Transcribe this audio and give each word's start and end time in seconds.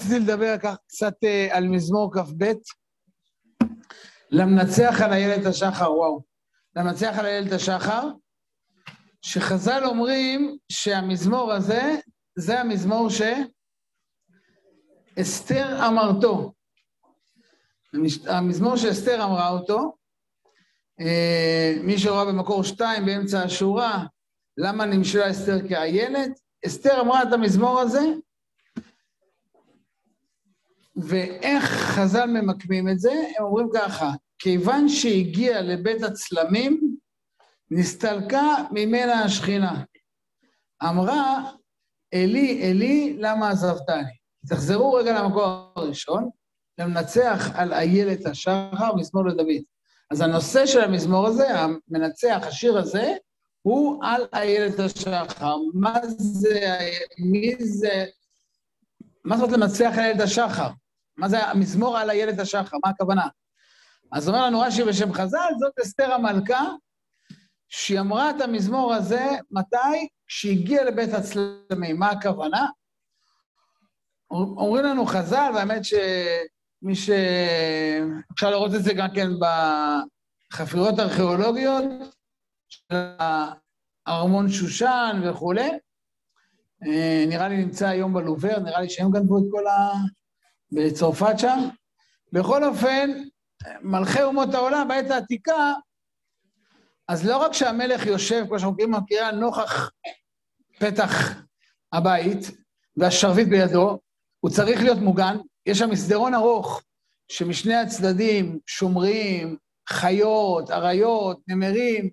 רציתי 0.00 0.18
לדבר 0.18 0.56
קצת 0.88 1.14
אה, 1.24 1.56
על 1.56 1.68
מזמור 1.68 2.12
כ"ב, 2.14 2.52
למנצח 4.30 5.00
על 5.04 5.12
איילת 5.12 5.46
השחר, 5.46 5.92
וואו. 5.92 6.22
למנצח 6.76 7.18
על 7.18 7.26
איילת 7.26 7.52
השחר, 7.52 8.08
שחז"ל 9.22 9.84
אומרים 9.84 10.56
שהמזמור 10.72 11.52
הזה, 11.52 11.94
זה 12.38 12.60
המזמור 12.60 13.08
שאסתר 15.16 15.86
אמרתו. 15.88 16.52
המזמור 18.26 18.76
שאסתר 18.76 19.24
אמרה 19.24 19.48
אותו, 19.48 19.96
אה, 21.00 21.74
מי 21.82 21.98
שראה 21.98 22.24
במקור 22.24 22.64
שתיים 22.64 23.06
באמצע 23.06 23.42
השורה, 23.42 24.04
למה 24.56 24.84
נמשלה 24.84 25.30
אסתר 25.30 25.68
כאיילת? 25.68 26.30
אסתר 26.66 27.00
אמרה 27.00 27.22
את 27.22 27.32
המזמור 27.32 27.80
הזה, 27.80 28.04
ואיך 31.02 31.64
חז"ל 31.64 32.26
ממקמים 32.26 32.88
את 32.88 32.98
זה? 32.98 33.12
הם 33.38 33.44
אומרים 33.44 33.68
ככה, 33.74 34.10
כיוון 34.38 34.88
שהגיע 34.88 35.62
לבית 35.62 36.02
הצלמים, 36.02 36.96
נסתלקה 37.70 38.54
ממנה 38.70 39.24
השכינה. 39.24 39.84
אמרה, 40.82 41.50
אלי, 42.14 42.62
אלי, 42.62 43.16
למה 43.18 43.50
עזבתני? 43.50 44.20
תחזרו 44.48 44.92
רגע 44.92 45.22
למקור 45.22 45.72
הראשון, 45.76 46.30
למנצח 46.78 47.50
על 47.54 47.72
איילת 47.72 48.26
השחר, 48.26 48.94
מזמור 48.96 49.26
לדוד. 49.26 49.62
אז 50.10 50.20
הנושא 50.20 50.66
של 50.66 50.80
המזמור 50.80 51.26
הזה, 51.26 51.46
המנצח, 51.50 52.38
השיר 52.42 52.78
הזה, 52.78 53.14
הוא 53.62 54.04
על 54.04 54.26
איילת 54.34 54.78
השחר. 54.78 55.56
מה 55.74 55.98
זה, 56.06 56.78
מי 57.18 57.56
זה, 57.58 58.04
מה 59.24 59.36
זאת 59.36 59.44
אומרת 59.44 59.60
לנצח 59.60 59.92
על 59.92 60.00
איילת 60.00 60.20
השחר? 60.20 60.68
מה 61.20 61.28
זה 61.28 61.46
המזמור 61.46 61.98
על 61.98 62.10
איילת 62.10 62.38
השחר? 62.38 62.76
מה 62.84 62.90
הכוונה? 62.90 63.28
אז 64.12 64.28
אומר 64.28 64.46
לנו 64.46 64.60
רש"י 64.60 64.84
בשם 64.84 65.12
חז"ל, 65.12 65.52
זאת 65.60 65.78
אסתר 65.82 66.12
המלכה, 66.12 66.64
שהיא 67.68 68.00
אמרה 68.00 68.30
את 68.30 68.40
המזמור 68.40 68.94
הזה, 68.94 69.26
מתי? 69.50 70.08
כשהגיעה 70.26 70.84
לבית 70.84 71.10
הצלמים. 71.14 71.98
מה 71.98 72.10
הכוונה? 72.10 72.66
אומרים 74.30 74.84
לנו 74.84 75.06
חז"ל, 75.06 75.50
והאמת 75.54 75.84
שמי 75.84 76.94
ש... 76.94 77.10
אפשר 78.32 78.50
לראות 78.50 78.74
את 78.74 78.82
זה 78.82 78.92
גם 78.94 79.08
כן 79.14 79.28
בחפירות 80.52 80.98
ארכיאולוגיות, 80.98 81.84
של 82.68 82.94
ארמון 84.08 84.48
שושן 84.48 85.20
וכולי. 85.24 85.70
אה, 86.86 87.24
נראה 87.28 87.48
לי 87.48 87.56
נמצא 87.56 87.88
היום 87.88 88.14
בלובר, 88.14 88.58
נראה 88.58 88.80
לי 88.80 88.90
שהם 88.90 89.10
גנבו 89.10 89.38
את 89.38 89.44
כל 89.50 89.66
ה... 89.66 89.92
בצרפת 90.72 91.38
שם. 91.38 91.68
בכל 92.32 92.64
אופן, 92.64 93.10
מלכי 93.82 94.22
אומות 94.22 94.54
העולם 94.54 94.88
בעת 94.88 95.10
העתיקה, 95.10 95.72
אז 97.08 97.26
לא 97.26 97.36
רק 97.36 97.52
שהמלך 97.52 98.06
יושב, 98.06 98.44
כמו 98.48 98.58
שאנחנו 98.58 98.72
מכירים 98.72 98.94
מכירה, 98.94 99.32
נוכח 99.32 99.90
פתח 100.78 101.42
הבית 101.92 102.50
והשרביט 102.96 103.48
בידו, 103.48 103.98
הוא 104.40 104.50
צריך 104.50 104.82
להיות 104.82 104.98
מוגן, 104.98 105.36
יש 105.66 105.78
שם 105.78 105.90
מסדרון 105.90 106.34
ארוך 106.34 106.82
שמשני 107.28 107.74
הצדדים 107.74 108.58
שומרים, 108.66 109.56
חיות, 109.88 110.70
אריות, 110.70 111.40
נמרים, 111.48 112.10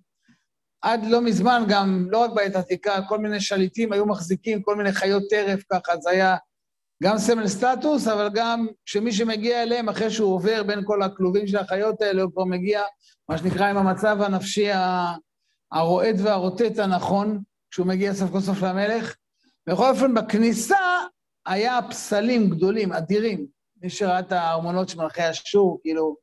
עד 0.81 1.05
לא 1.05 1.21
מזמן 1.21 1.63
גם, 1.69 2.07
לא 2.09 2.17
רק 2.17 2.31
בעת 2.35 2.55
העתיקה, 2.55 2.99
כל 3.09 3.17
מיני 3.17 3.41
שליטים 3.41 3.93
היו 3.93 4.05
מחזיקים 4.05 4.61
כל 4.61 4.75
מיני 4.75 4.91
חיות 4.91 5.23
טרף 5.29 5.63
ככה, 5.71 5.97
זה 5.97 6.09
היה 6.09 6.35
גם 7.03 7.17
סמל 7.17 7.47
סטטוס, 7.47 8.07
אבל 8.07 8.29
גם 8.33 8.67
שמי 8.85 9.11
שמגיע 9.11 9.63
אליהם, 9.63 9.89
אחרי 9.89 10.11
שהוא 10.11 10.33
עובר 10.33 10.63
בין 10.63 10.81
כל 10.85 11.03
הכלובים 11.03 11.47
של 11.47 11.57
החיות 11.57 12.01
האלה, 12.01 12.21
הוא 12.21 12.31
כבר 12.31 12.43
מגיע, 12.43 12.81
מה 13.29 13.37
שנקרא, 13.37 13.65
עם 13.65 13.77
המצב 13.77 14.21
הנפשי 14.21 14.67
הרועד 15.71 16.15
והרוטט 16.23 16.79
הנכון, 16.79 17.41
כשהוא 17.71 17.87
מגיע 17.87 18.13
סוף 18.13 18.31
כל 18.31 18.39
סוף 18.39 18.61
למלך. 18.61 19.15
בכל 19.67 19.89
אופן, 19.89 20.13
בכניסה 20.13 20.77
היה 21.45 21.79
פסלים 21.89 22.49
גדולים, 22.49 22.93
אדירים. 22.93 23.45
מי 23.81 23.89
שראה 23.89 24.19
את 24.19 24.31
הארמונות 24.31 24.89
של 24.89 24.97
מלכי 24.97 25.29
אשור, 25.29 25.79
כאילו, 25.83 26.15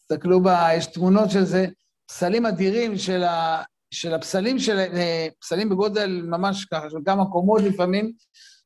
תסתכלו 0.00 0.42
בה, 0.42 0.68
יש 0.74 0.86
תמונות 0.86 1.30
של 1.30 1.44
זה, 1.44 1.66
פסלים 2.08 2.46
אדירים 2.46 2.98
של, 2.98 3.22
ה, 3.22 3.62
של 3.90 4.14
הפסלים, 4.14 4.58
של, 4.58 4.78
אה, 4.78 5.26
פסלים 5.40 5.68
בגודל 5.68 6.22
ממש 6.24 6.64
ככה, 6.64 6.90
של 6.90 6.96
כמה 7.04 7.24
קומות 7.24 7.62
לפעמים, 7.62 8.12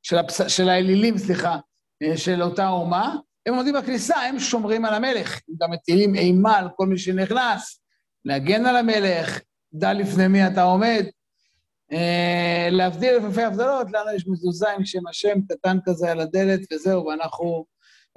של, 0.07 0.19
הפס... 0.19 0.41
של 0.49 0.69
האלילים, 0.69 1.19
סליחה, 1.19 1.59
אה, 2.03 2.17
של 2.17 2.43
אותה 2.43 2.69
אומה, 2.69 3.17
הם 3.47 3.55
עומדים 3.55 3.75
בכניסה, 3.75 4.17
הם 4.17 4.39
שומרים 4.39 4.85
על 4.85 4.95
המלך, 4.95 5.41
הם 5.49 5.55
גם 5.63 5.71
מטילים 5.71 6.15
אימה 6.15 6.59
על 6.59 6.69
כל 6.77 6.87
מי 6.87 6.99
שנכנס, 6.99 7.81
להגן 8.25 8.67
על 8.67 8.77
המלך, 8.77 9.41
דע 9.73 9.93
לפני 9.93 10.29
מי 10.29 10.47
אתה 10.47 10.63
עומד. 10.63 11.05
אה, 11.93 12.69
להבדיל 12.71 13.15
אלפי 13.15 13.43
הבדלות, 13.43 13.87
לנו 13.93 14.11
יש 14.17 14.29
מזוזה 14.29 14.71
עם 14.71 14.85
שם 14.85 15.07
השם 15.07 15.41
קטן 15.49 15.79
כזה 15.85 16.11
על 16.11 16.21
הדלת 16.21 16.61
וזהו, 16.73 17.07
ואנחנו 17.07 17.65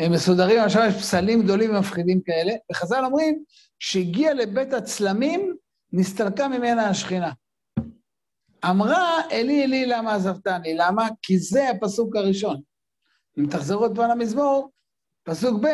אה, 0.01 0.09
מסודרים, 0.09 0.59
עכשיו 0.59 0.83
יש 0.87 0.95
פסלים 0.95 1.43
גדולים 1.43 1.75
ומפחידים 1.75 2.21
כאלה, 2.21 2.53
וחז"ל 2.71 3.05
אומרים, 3.05 3.43
כשהגיע 3.79 4.33
לבית 4.33 4.73
הצלמים, 4.73 5.55
נסתלקה 5.93 6.47
ממנה 6.47 6.89
השכינה. 6.89 7.31
אמרה, 8.65 9.21
אלי, 9.31 9.63
אלי, 9.63 9.85
למה 9.85 10.15
עזבתני? 10.15 10.75
למה? 10.77 11.07
כי 11.21 11.39
זה 11.39 11.69
הפסוק 11.69 12.15
הראשון. 12.15 12.61
אם 13.39 13.45
תחזרו 13.49 13.81
עוד 13.81 13.95
פעם 13.95 14.09
למזמור, 14.09 14.71
פסוק 15.23 15.63
ב', 15.63 15.67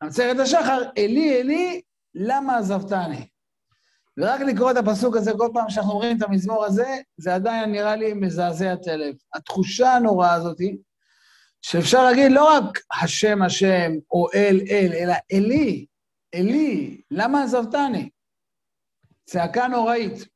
עצרת 0.00 0.38
השחר, 0.38 0.82
אלי, 0.98 1.40
אלי, 1.40 1.80
למה 2.14 2.58
עזבתני? 2.58 3.26
ורק 4.18 4.40
לקרוא 4.40 4.70
את 4.70 4.76
הפסוק 4.76 5.16
הזה 5.16 5.32
כל 5.38 5.48
פעם 5.54 5.70
שאנחנו 5.70 5.92
אומרים 5.92 6.16
את 6.16 6.22
המזמור 6.22 6.64
הזה, 6.64 6.96
זה 7.16 7.34
עדיין 7.34 7.72
נראה 7.72 7.96
לי 7.96 8.12
מזעזע 8.12 8.72
את 8.72 8.86
הלב. 8.86 9.14
התחושה 9.34 9.92
הנוראה 9.92 10.32
הזאת 10.32 10.58
היא 10.58 10.76
שאפשר 11.62 12.04
להגיד 12.04 12.32
לא 12.32 12.56
רק 12.56 12.78
השם 13.02 13.42
השם 13.42 13.92
או 14.10 14.26
אל 14.34 14.60
אל, 14.70 14.92
אלא 14.92 15.14
אלי, 15.32 15.86
אלי, 16.34 17.00
למה 17.10 17.42
עזבתני? 17.42 18.10
צעקה 19.24 19.68
נוראית. 19.68 20.31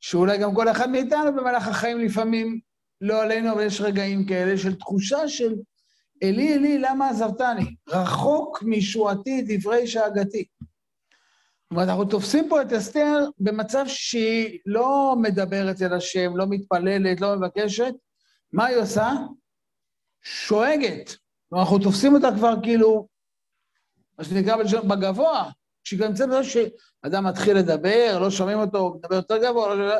שאולי 0.00 0.38
גם 0.38 0.54
כל 0.54 0.68
אחד 0.68 0.90
מאיתנו 0.90 1.36
במהלך 1.36 1.68
החיים 1.68 1.98
לפעמים, 1.98 2.60
לא 3.00 3.22
עלינו, 3.22 3.52
אבל 3.52 3.62
יש 3.62 3.80
רגעים 3.80 4.26
כאלה 4.26 4.58
של 4.58 4.74
תחושה 4.74 5.28
של 5.28 5.54
אלי, 6.22 6.54
אלי, 6.54 6.78
למה 6.78 7.08
עזבתני? 7.08 7.76
רחוק 7.88 8.62
מישועתי 8.62 9.42
דברי 9.48 9.86
שאגתי. 9.86 10.44
זאת 10.60 11.70
אומרת, 11.70 11.88
אנחנו 11.88 12.04
תופסים 12.04 12.48
פה 12.48 12.62
את 12.62 12.72
אסתר 12.72 13.18
במצב 13.38 13.84
שהיא 13.86 14.58
לא 14.66 15.14
מדברת 15.22 15.82
אל 15.82 15.92
השם, 15.92 16.36
לא 16.36 16.46
מתפללת, 16.48 17.20
לא 17.20 17.36
מבקשת. 17.36 17.94
מה 18.52 18.66
היא 18.66 18.76
עושה? 18.76 19.12
שואגת. 20.22 21.16
אנחנו 21.54 21.78
תופסים 21.78 22.14
אותה 22.14 22.28
כבר 22.36 22.54
כאילו, 22.62 23.08
מה 24.18 24.24
שנקרא 24.24 24.56
בגבוה, 24.88 25.50
כשהיא 25.84 26.00
גם 26.00 26.08
נמצאת 26.08 26.28
בזה 26.28 26.44
שאדם 27.02 27.24
מתחיל 27.24 27.56
לדבר, 27.56 28.18
לא 28.20 28.30
שומעים 28.30 28.58
אותו, 28.58 28.78
הוא 28.78 28.96
מדבר 28.96 29.14
יותר 29.14 29.36
גבוה, 29.36 29.74
לא... 29.74 29.94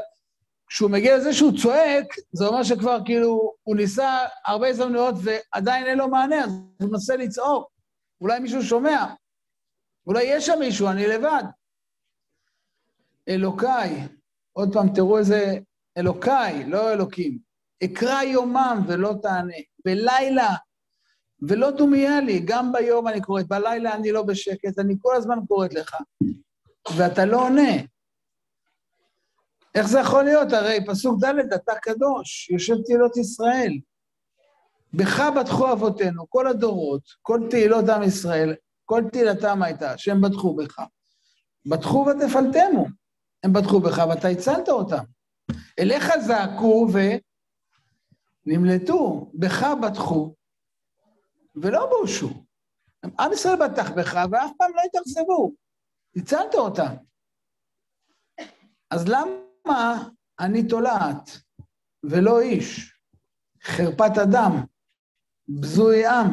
כשהוא 0.68 0.90
מגיע 0.90 1.16
לזה 1.16 1.32
שהוא 1.32 1.52
צועק, 1.62 2.04
זה 2.32 2.46
אומר 2.46 2.62
שכבר 2.62 2.98
כאילו, 3.04 3.54
הוא 3.62 3.76
ניסה 3.76 4.18
הרבה 4.46 4.68
הזדמנויות 4.68 5.14
ועדיין 5.22 5.86
אין 5.86 5.98
לו 5.98 6.08
מענה, 6.08 6.44
אז 6.44 6.50
הוא 6.80 6.90
מנסה 6.90 7.16
לצעוק. 7.16 7.70
אולי 8.20 8.38
מישהו 8.38 8.62
שומע, 8.62 9.06
אולי 10.06 10.22
יש 10.22 10.46
שם 10.46 10.58
מישהו, 10.58 10.88
אני 10.88 11.06
לבד. 11.06 11.42
אלוקיי, 13.28 14.08
עוד 14.52 14.72
פעם, 14.72 14.94
תראו 14.94 15.18
איזה 15.18 15.58
אלוקיי, 15.96 16.64
לא 16.66 16.92
אלוקים. 16.92 17.38
אקרא 17.84 18.22
יומם 18.22 18.84
ולא 18.88 19.14
תענה, 19.22 19.56
בלילה 19.84 20.48
ולא 21.48 21.70
דומיה 21.70 22.20
לי, 22.20 22.40
גם 22.44 22.72
ביום 22.72 23.08
אני 23.08 23.20
קוראת, 23.20 23.48
בלילה 23.48 23.94
אני 23.94 24.12
לא 24.12 24.22
בשקט, 24.22 24.78
אני 24.78 24.94
כל 25.02 25.16
הזמן 25.16 25.38
קוראת 25.48 25.74
לך, 25.74 25.96
ואתה 26.96 27.24
לא 27.24 27.46
עונה. 27.46 27.72
איך 29.74 29.86
זה 29.86 30.00
יכול 30.00 30.24
להיות? 30.24 30.52
הרי 30.52 30.78
פסוק 30.86 31.24
ד', 31.24 31.52
אתה 31.54 31.72
קדוש, 31.82 32.50
יושב 32.50 32.74
תהילות 32.86 33.16
ישראל. 33.16 33.72
בך 34.94 35.20
בטחו 35.40 35.72
אבותינו, 35.72 36.30
כל 36.30 36.46
הדורות, 36.46 37.02
כל 37.22 37.40
תהילות 37.50 37.88
עם 37.88 38.02
ישראל, 38.02 38.54
כל 38.84 39.02
תהילתם 39.12 39.62
הייתה, 39.62 39.98
שהם 39.98 40.20
בטחו 40.20 40.56
בך. 40.56 40.78
בטחו 41.66 42.06
ותפלטמו. 42.06 42.86
הם 43.42 43.52
בטחו 43.52 43.80
בך 43.80 44.04
ואתה 44.08 44.28
הצלת 44.28 44.68
אותם. 44.68 45.04
אליך 45.78 46.16
זעקו 46.18 46.88
ונמלטו, 48.46 49.30
בך 49.34 49.66
בטחו 49.82 50.34
ולא 51.56 51.86
בושו. 51.90 52.28
עם 53.20 53.32
ישראל 53.32 53.56
בטח 53.56 53.90
בך, 53.90 54.14
ואף 54.30 54.50
פעם 54.58 54.70
לא 54.74 54.80
התאכזבו. 54.86 55.52
הצלת 56.16 56.54
אותם. 56.54 56.94
אז 58.90 59.08
למה 59.08 60.08
אני 60.40 60.68
תולעת 60.68 61.30
ולא 62.02 62.40
איש? 62.40 62.92
חרפת 63.62 64.18
אדם, 64.22 64.52
בזוי 65.48 66.06
עם, 66.06 66.26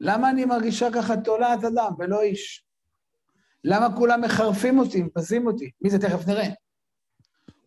למה 0.00 0.30
אני 0.30 0.44
מרגישה 0.44 0.86
ככה 0.94 1.14
תולעת 1.24 1.64
אדם 1.64 1.92
ולא 1.98 2.22
איש? 2.22 2.66
למה 3.64 3.96
כולם 3.96 4.20
מחרפים 4.20 4.78
אותי, 4.78 5.02
מבזים 5.02 5.46
אותי? 5.46 5.70
מי 5.80 5.90
זה? 5.90 5.98
תכף 5.98 6.28
נראה. 6.28 6.48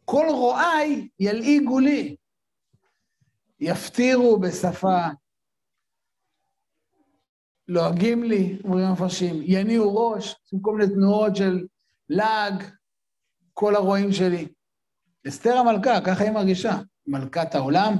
כל 0.05 0.25
רואי 0.29 1.09
ילעיגו 1.19 1.79
לי, 1.79 2.15
יפטירו 3.59 4.39
בשפה, 4.39 5.07
לועגים 7.67 8.23
לי, 8.23 8.57
אומרים 8.63 8.85
המפרשים, 8.85 9.41
יניעו 9.43 9.95
ראש, 9.95 10.35
עושים 10.43 10.59
כל 10.61 10.75
מיני 10.75 10.93
תנועות 10.93 11.35
של 11.35 11.67
לעג, 12.09 12.63
כל 13.53 13.75
הרועים 13.75 14.11
שלי. 14.11 14.47
אסתר 15.27 15.57
המלכה, 15.57 16.01
ככה 16.05 16.23
היא 16.23 16.31
מרגישה, 16.31 16.77
מלכת 17.07 17.55
העולם. 17.55 17.93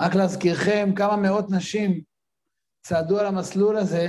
רק 0.00 0.14
להזכירכם 0.14 0.90
כמה 0.96 1.16
מאות 1.16 1.50
נשים 1.50 2.00
צעדו 2.82 3.20
על 3.20 3.26
המסלול 3.26 3.76
הזה 3.76 4.06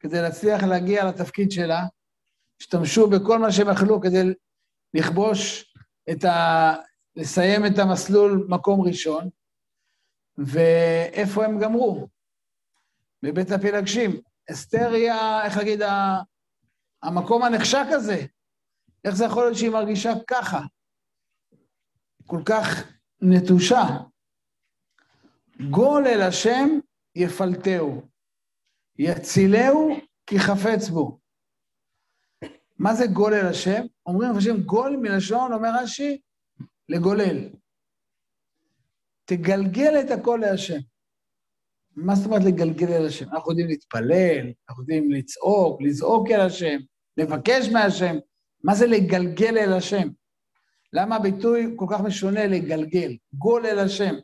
כדי 0.00 0.22
להצליח 0.22 0.62
להגיע 0.62 1.04
לתפקיד 1.04 1.50
שלה, 1.50 1.82
השתמשו 2.60 3.10
בכל 3.10 3.38
מה 3.38 3.52
שהם 3.52 3.70
יכלו 3.70 4.00
כדי 4.00 4.22
לכבוש 4.94 5.74
את 6.10 6.24
ה... 6.24 6.74
לסיים 7.16 7.66
את 7.66 7.78
המסלול 7.78 8.46
מקום 8.48 8.80
ראשון, 8.80 9.28
ואיפה 10.38 11.44
הם 11.44 11.58
גמרו? 11.58 12.08
בבית 13.22 13.50
הפילגשים. 13.50 14.20
אסתר 14.50 14.90
היא, 14.92 15.12
איך 15.44 15.56
להגיד, 15.56 15.80
המקום 17.02 17.42
הנחשק 17.42 17.86
הזה. 17.90 18.26
איך 19.04 19.14
זה 19.14 19.24
יכול 19.24 19.44
להיות 19.44 19.56
שהיא 19.58 19.70
מרגישה 19.70 20.10
ככה? 20.26 20.60
כל 22.26 22.40
כך 22.46 22.92
נטושה. 23.20 23.82
גול 25.70 26.06
אל 26.06 26.22
השם 26.22 26.68
יפלטהו, 27.14 28.02
יצילהו 28.98 29.96
כי 30.26 30.38
חפץ 30.38 30.88
בו. 30.88 31.18
מה 32.78 32.94
זה 32.94 33.06
גול 33.06 33.34
אל 33.34 33.46
השם? 33.46 33.82
אומרים 34.06 34.30
מפרשים 34.30 34.62
גול 34.62 34.96
מלשון, 35.02 35.52
אומר 35.52 35.68
רש"י, 35.82 36.20
לגולל. 36.88 37.48
תגלגל 39.24 40.00
את 40.00 40.10
הכל 40.10 40.38
להשם. 40.42 40.78
מה 41.96 42.14
זאת 42.14 42.26
אומרת 42.26 42.44
לגלגל 42.44 42.92
אל 42.92 43.06
השם? 43.06 43.28
אנחנו 43.28 43.50
יודעים 43.50 43.68
להתפלל, 43.68 44.52
אנחנו 44.68 44.82
יודעים 44.82 45.10
לצעוק, 45.10 45.82
לזעוק 45.82 46.30
אל 46.30 46.40
השם, 46.40 46.76
לבקש 47.16 47.68
מהשם. 47.68 48.16
מה 48.64 48.74
זה 48.74 48.86
לגלגל 48.86 49.58
אל 49.58 49.72
השם? 49.72 50.08
למה 50.92 51.16
הביטוי 51.16 51.74
כל 51.76 51.86
כך 51.90 52.00
משונה 52.00 52.46
לגלגל? 52.46 53.16
גול 53.34 53.66
אל 53.66 53.78
השם. 53.78 54.14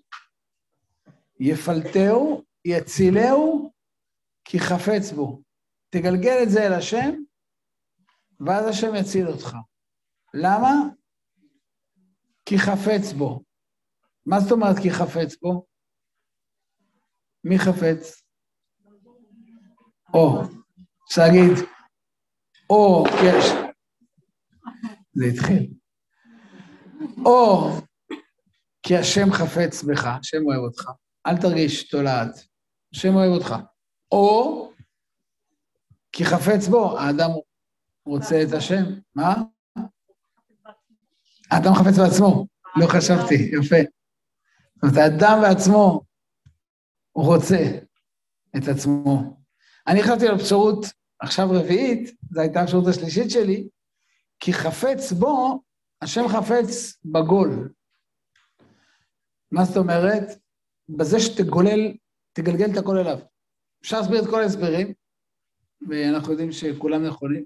יפלטהו, 1.41 2.43
יצילהו, 2.65 3.73
כי 4.45 4.61
חפץ 4.61 5.13
בו. 5.13 5.43
תגלגל 5.91 6.43
את 6.43 6.51
זה 6.51 6.67
אל 6.67 6.73
השם, 6.73 7.15
ואז 8.47 8.67
השם 8.69 8.95
יציל 8.95 9.29
אותך. 9.29 9.57
למה? 10.35 10.73
כי 12.45 12.59
חפץ 12.59 13.13
בו. 13.13 13.43
מה 14.27 14.41
זאת 14.41 14.53
אומרת 14.53 14.79
כי 14.83 14.91
חפץ 14.91 15.37
בו? 15.43 15.72
מי 17.45 17.59
חפץ? 17.59 18.23
או, 20.15 20.43
אפשר 21.09 21.23
להגיד, 21.23 21.69
או, 22.71 23.05
יש, 23.25 23.45
זה 25.13 25.25
התחיל. 25.25 25.75
או 27.25 27.71
כי 28.83 28.97
השם 28.97 29.33
חפץ 29.33 29.83
בך, 29.83 30.05
השם 30.05 30.47
אוהב 30.47 30.61
אותך, 30.61 30.91
אל 31.27 31.37
תרגיש 31.41 31.89
תולעת, 31.89 32.47
השם 32.95 33.15
אוהב 33.15 33.31
אותך. 33.31 33.55
או 34.13 34.73
כי 36.13 36.25
חפץ 36.25 36.69
בו, 36.69 36.99
האדם 36.99 37.31
רוצה 38.07 38.43
את 38.43 38.53
השם. 38.53 38.85
מה? 39.15 39.35
האדם 41.51 41.75
חפץ 41.75 41.99
בעצמו, 41.99 42.47
לא 42.77 42.87
חשבתי, 42.87 43.35
יפה. 43.35 43.77
זאת 44.75 44.83
אומרת, 44.83 44.97
האדם 44.97 45.39
בעצמו 45.43 46.01
רוצה 47.15 47.79
את 48.57 48.69
עצמו. 48.69 49.37
אני 49.87 50.03
חשבתי 50.03 50.27
על 50.29 50.35
אפשרות 50.35 50.87
עכשיו 51.19 51.49
רביעית, 51.51 52.17
זו 52.31 52.41
הייתה 52.41 52.61
האפשרות 52.61 52.87
השלישית 52.87 53.31
שלי, 53.31 53.69
כי 54.41 54.53
חפץ 54.53 55.13
בו, 55.13 55.63
השם 56.03 56.29
חפץ 56.29 56.99
בגול. 57.05 57.73
מה 59.53 59.65
זאת 59.65 59.77
אומרת? 59.77 60.25
בזה 60.89 61.21
שתגולל, 61.21 61.95
תגלגל 62.33 62.71
את 62.73 62.77
הכל 62.77 62.99
אליו. 62.99 63.19
אפשר 63.83 64.01
להסביר 64.01 64.23
את 64.23 64.31
כל 64.31 64.43
ההסברים, 64.43 64.93
ואנחנו 65.89 66.33
יודעים 66.33 66.53
שכולם 66.53 67.07
נכונים. 67.07 67.45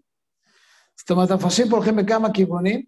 זאת 0.98 1.10
אומרת, 1.10 1.30
המפרשים 1.30 1.68
פה 1.68 1.76
הולכים 1.76 1.96
בכמה 1.96 2.32
כיוונים, 2.32 2.84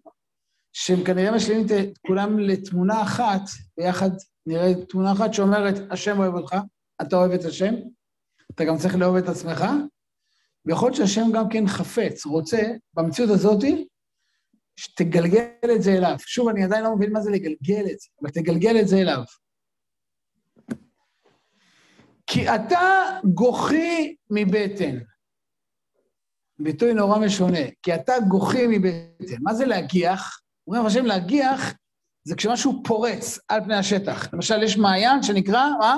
שהם 0.73 1.03
כנראה 1.05 1.35
משלימים 1.35 1.65
את 1.65 1.97
כולם 2.07 2.39
לתמונה 2.39 3.01
אחת, 3.01 3.41
ביחד 3.77 4.09
נראה 4.49 4.85
תמונה 4.89 5.11
אחת 5.11 5.33
שאומרת, 5.33 5.91
השם 5.91 6.19
אוהב 6.19 6.33
אותך, 6.33 6.55
אתה 7.01 7.15
אוהב 7.15 7.31
את 7.31 7.45
השם, 7.45 7.73
אתה 8.51 8.65
גם 8.65 8.77
צריך 8.77 8.95
לאהוב 8.95 9.15
את 9.15 9.29
עצמך, 9.29 9.65
ויכול 10.65 10.89
להיות 10.89 10.97
שהשם 10.97 11.31
גם 11.33 11.49
כן 11.49 11.67
חפץ, 11.67 12.25
רוצה, 12.25 12.61
במציאות 12.93 13.29
הזאת, 13.29 13.63
שתגלגל 14.75 15.75
את 15.75 15.81
זה 15.81 15.91
אליו. 15.91 16.15
שוב, 16.19 16.47
אני 16.47 16.63
עדיין 16.63 16.83
לא 16.83 16.95
מבין 16.95 17.13
מה 17.13 17.21
זה 17.21 17.31
לגלגל 17.31 17.85
את 17.91 17.99
זה, 17.99 18.07
אבל 18.21 18.29
תגלגל 18.29 18.79
את 18.79 18.87
זה 18.87 18.97
אליו. 18.97 19.23
כי 22.27 22.49
אתה 22.49 22.79
גוחי 23.33 24.15
מבטן. 24.29 24.97
ביטוי 26.59 26.93
נורא 26.93 27.19
משונה, 27.19 27.59
כי 27.83 27.95
אתה 27.95 28.13
גוחי 28.29 28.65
מבטן. 28.69 29.37
מה 29.41 29.53
זה 29.53 29.65
להגיח? 29.65 30.41
אומרים 30.67 30.85
השם 30.85 31.05
להגיח 31.05 31.73
זה 32.23 32.35
כשמשהו 32.35 32.83
פורץ 32.83 33.39
על 33.47 33.63
פני 33.63 33.75
השטח. 33.75 34.33
למשל, 34.33 34.63
יש 34.63 34.77
מעיין 34.77 35.23
שנקרא, 35.23 35.69
מה? 35.79 35.97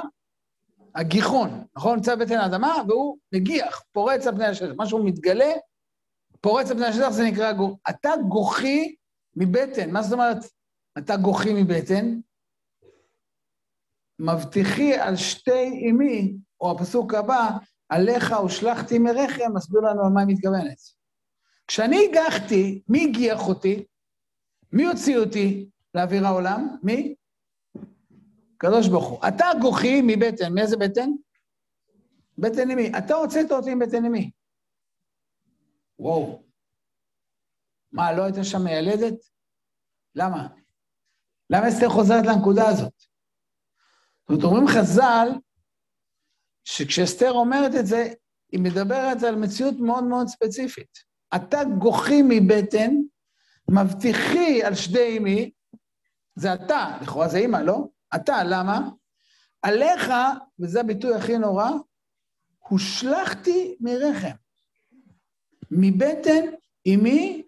הגיחון, 0.95 1.63
נכון? 1.75 1.95
נמצא 1.95 2.15
בבטן 2.15 2.37
האדמה, 2.37 2.75
והוא 2.87 3.17
מגיח, 3.33 3.83
פורץ 3.91 4.27
על 4.27 4.35
פני 4.35 4.45
השטח. 4.45 4.71
משהו 4.77 5.03
מתגלה, 5.03 5.51
פורץ 6.41 6.71
על 6.71 6.77
פני 6.77 6.85
השטח, 6.85 7.09
זה 7.09 7.23
נקרא 7.23 7.51
גור. 7.51 7.79
אתה 7.89 8.09
גוחי 8.29 8.95
מבטן. 9.35 9.91
מה 9.91 10.01
זאת 10.01 10.13
אומרת 10.13 10.37
אתה 10.97 11.17
גוחי 11.17 11.63
מבטן? 11.63 12.19
מבטיחי 14.19 14.93
על 14.93 15.15
שתי 15.15 15.89
אמי, 15.89 16.33
או 16.61 16.71
הפסוק 16.71 17.13
הבא, 17.13 17.49
עליך 17.89 18.33
הושלכתי 18.33 18.99
מרחם, 18.99 19.53
מסביר 19.53 19.81
לנו 19.81 20.05
על 20.05 20.11
מה 20.11 20.21
היא 20.21 20.27
מתכוונת. 20.27 20.77
כשאני 21.67 22.07
הגחתי, 22.09 22.81
מי 22.87 23.03
הגיח 23.03 23.47
אותי? 23.47 23.83
מי 24.73 24.85
הוציא 24.85 25.17
אותי 25.17 25.69
לאוויר 25.95 26.25
העולם? 26.25 26.77
מי? 26.83 27.15
קדוש 28.57 28.87
ברוך 28.87 29.09
הוא. 29.09 29.27
אתה 29.27 29.45
גוחי 29.61 30.01
מבטן, 30.03 30.53
מאיזה 30.53 30.77
בטן? 30.77 31.09
בטן 32.37 32.71
אמי. 32.71 32.91
אתה 32.97 33.13
הוצאת 33.13 33.51
אותי 33.51 33.75
מבטן 33.75 34.05
אמי. 34.05 34.31
וואו. 35.99 36.43
מה, 37.91 38.13
לא 38.13 38.23
הייתה 38.23 38.43
שם 38.43 38.63
מיילדת? 38.63 39.15
למה? 40.15 40.47
למה 41.49 41.69
אסתר 41.69 41.89
חוזרת 41.89 42.25
לנקודה 42.25 42.69
הזאת? 42.69 42.99
זאת 44.21 44.29
אומרת, 44.29 44.43
אומרים 44.43 44.67
חז"ל, 44.67 45.27
שכשאסתר 46.63 47.31
אומרת 47.31 47.71
את 47.79 47.85
זה, 47.85 48.13
היא 48.51 48.59
מדברת 48.59 49.23
על 49.23 49.35
מציאות 49.35 49.75
מאוד 49.79 50.03
מאוד 50.03 50.27
ספציפית. 50.27 50.97
אתה 51.35 51.59
גוחי 51.79 52.21
מבטן, 52.29 52.95
מבטיחי 53.69 54.63
על 54.63 54.75
שדי 54.75 55.17
אמי, 55.17 55.51
זה 56.35 56.53
אתה, 56.53 56.97
לכאורה 57.01 57.27
זה 57.27 57.37
אימא, 57.37 57.57
לא? 57.57 57.87
אתה, 58.15 58.43
למה? 58.43 58.89
עליך, 59.61 60.11
וזה 60.59 60.79
הביטוי 60.79 61.15
הכי 61.15 61.37
נורא, 61.37 61.69
הושלכתי 62.69 63.77
מרחם. 63.79 64.35
מבטן 65.71 66.45
אמי 66.87 67.43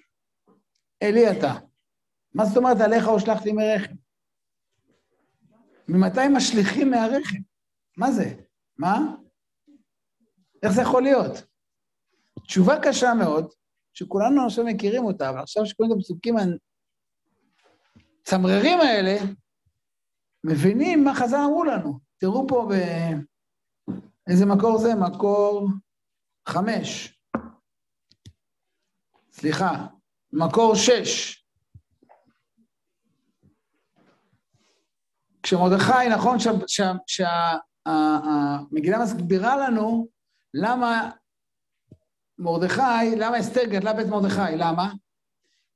אלי 1.03 1.31
אתה. 1.31 1.53
מה 2.33 2.45
זאת 2.45 2.57
אומרת 2.57 2.81
עליך 2.81 3.07
הושלכתי 3.07 3.51
מרחם? 3.51 3.93
ממתי 5.87 6.27
משליכים 6.35 6.89
מהרחם? 6.91 7.37
מה 7.97 8.11
זה? 8.11 8.33
מה? 8.77 9.15
איך 10.63 10.71
זה 10.71 10.81
יכול 10.81 11.03
להיות? 11.03 11.31
תשובה 12.47 12.75
קשה 12.83 13.13
מאוד, 13.13 13.53
שכולנו 13.93 14.45
עכשיו 14.45 14.65
מכירים 14.65 15.05
אותה, 15.05 15.29
אבל 15.29 15.39
עכשיו 15.39 15.65
שקוראים 15.65 15.93
את 15.93 15.97
הפסוקים 15.97 16.35
הצמררים 18.23 18.79
האלה, 18.79 19.17
מבינים 20.43 21.03
מה 21.03 21.15
חז"ל 21.15 21.35
אמרו 21.35 21.63
לנו. 21.63 21.99
תראו 22.17 22.47
פה 22.47 22.69
באיזה 24.27 24.45
מקור 24.45 24.77
זה? 24.77 24.95
מקור 24.95 25.69
חמש. 26.49 27.19
סליחה, 29.31 29.87
מקור 30.33 30.75
שש. 30.75 31.39
כשמרדכי, 35.43 36.09
נכון 36.13 36.37
שהמגילה 37.07 38.97
מסבירה 39.03 39.57
לנו 39.57 40.07
למה 40.53 41.11
מרדכי, 42.37 43.15
למה 43.17 43.39
אסתר 43.39 43.65
גדלה 43.65 43.93
בית 43.93 44.07
מרדכי? 44.07 44.57
למה? 44.57 44.93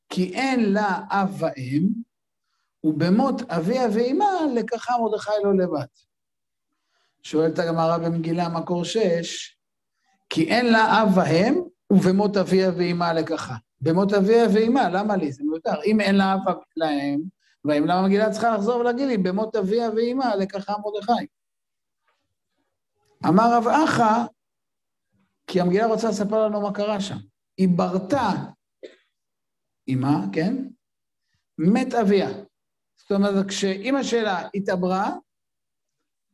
כי 0.10 0.34
אין 0.34 0.74
לה 0.74 1.00
אב 1.10 1.38
ואם, 1.40 2.07
ובמות 2.84 3.42
אביה 3.42 3.88
ואימה 3.94 4.26
לקחה 4.56 4.94
מרדכי 5.02 5.32
לא 5.44 5.58
לבד. 5.58 5.86
שואלת 7.24 7.60
הגמרא 7.60 7.98
במגילה 7.98 8.50
מקור 8.50 8.86
שש, 8.86 9.58
כי 10.30 10.48
אין 10.50 10.66
לה 10.66 11.04
אב 11.04 11.18
ואם, 11.18 11.64
ובמות 11.94 12.38
אביה 12.38 12.72
ואימה 12.78 13.14
לקחה. 13.14 13.56
במות 13.82 14.14
אביה 14.14 14.46
ואימה, 14.54 14.90
למה 14.90 15.16
לי? 15.16 15.32
זה 15.32 15.44
מיותר. 15.44 15.84
אם 15.86 16.02
אין 16.02 16.16
לה 16.16 16.34
אב 16.34 16.54
להם, 16.78 17.22
ואם 17.66 17.84
למה 17.84 18.00
המגילה 18.00 18.32
צריכה 18.32 18.56
לחזור 18.56 18.80
ולהגיד 18.80 19.08
לי, 19.08 19.18
במות 19.18 19.56
אביה 19.56 19.90
ואימה 19.96 20.36
לקחה 20.36 20.74
מרדכי. 20.78 21.28
אמר 23.28 23.58
רב 23.58 23.68
אחא, 23.68 24.26
כי 25.48 25.62
המגילה 25.62 25.86
רוצה 25.86 26.10
לספר 26.10 26.46
לנו 26.46 26.62
מה 26.62 26.74
קרה 26.74 27.02
שם. 27.02 27.18
היא 27.58 27.70
ברתה 27.78 28.30
אמה, 29.94 30.26
כן? 30.34 30.68
מת 31.58 31.94
אביה. 31.94 32.30
זאת 32.98 33.12
אומרת, 33.12 33.46
כשאימא 33.48 34.04
שלה 34.04 34.50
התעברה, 34.54 35.10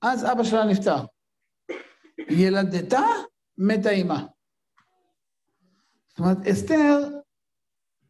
אז 0.01 0.25
אבא 0.31 0.43
שלה 0.43 0.65
נפטר. 0.65 1.05
ילדתה, 2.29 3.05
מתה 3.57 3.89
אימה. 3.89 4.27
זאת 6.07 6.19
אומרת, 6.19 6.37
אסתר, 6.51 7.19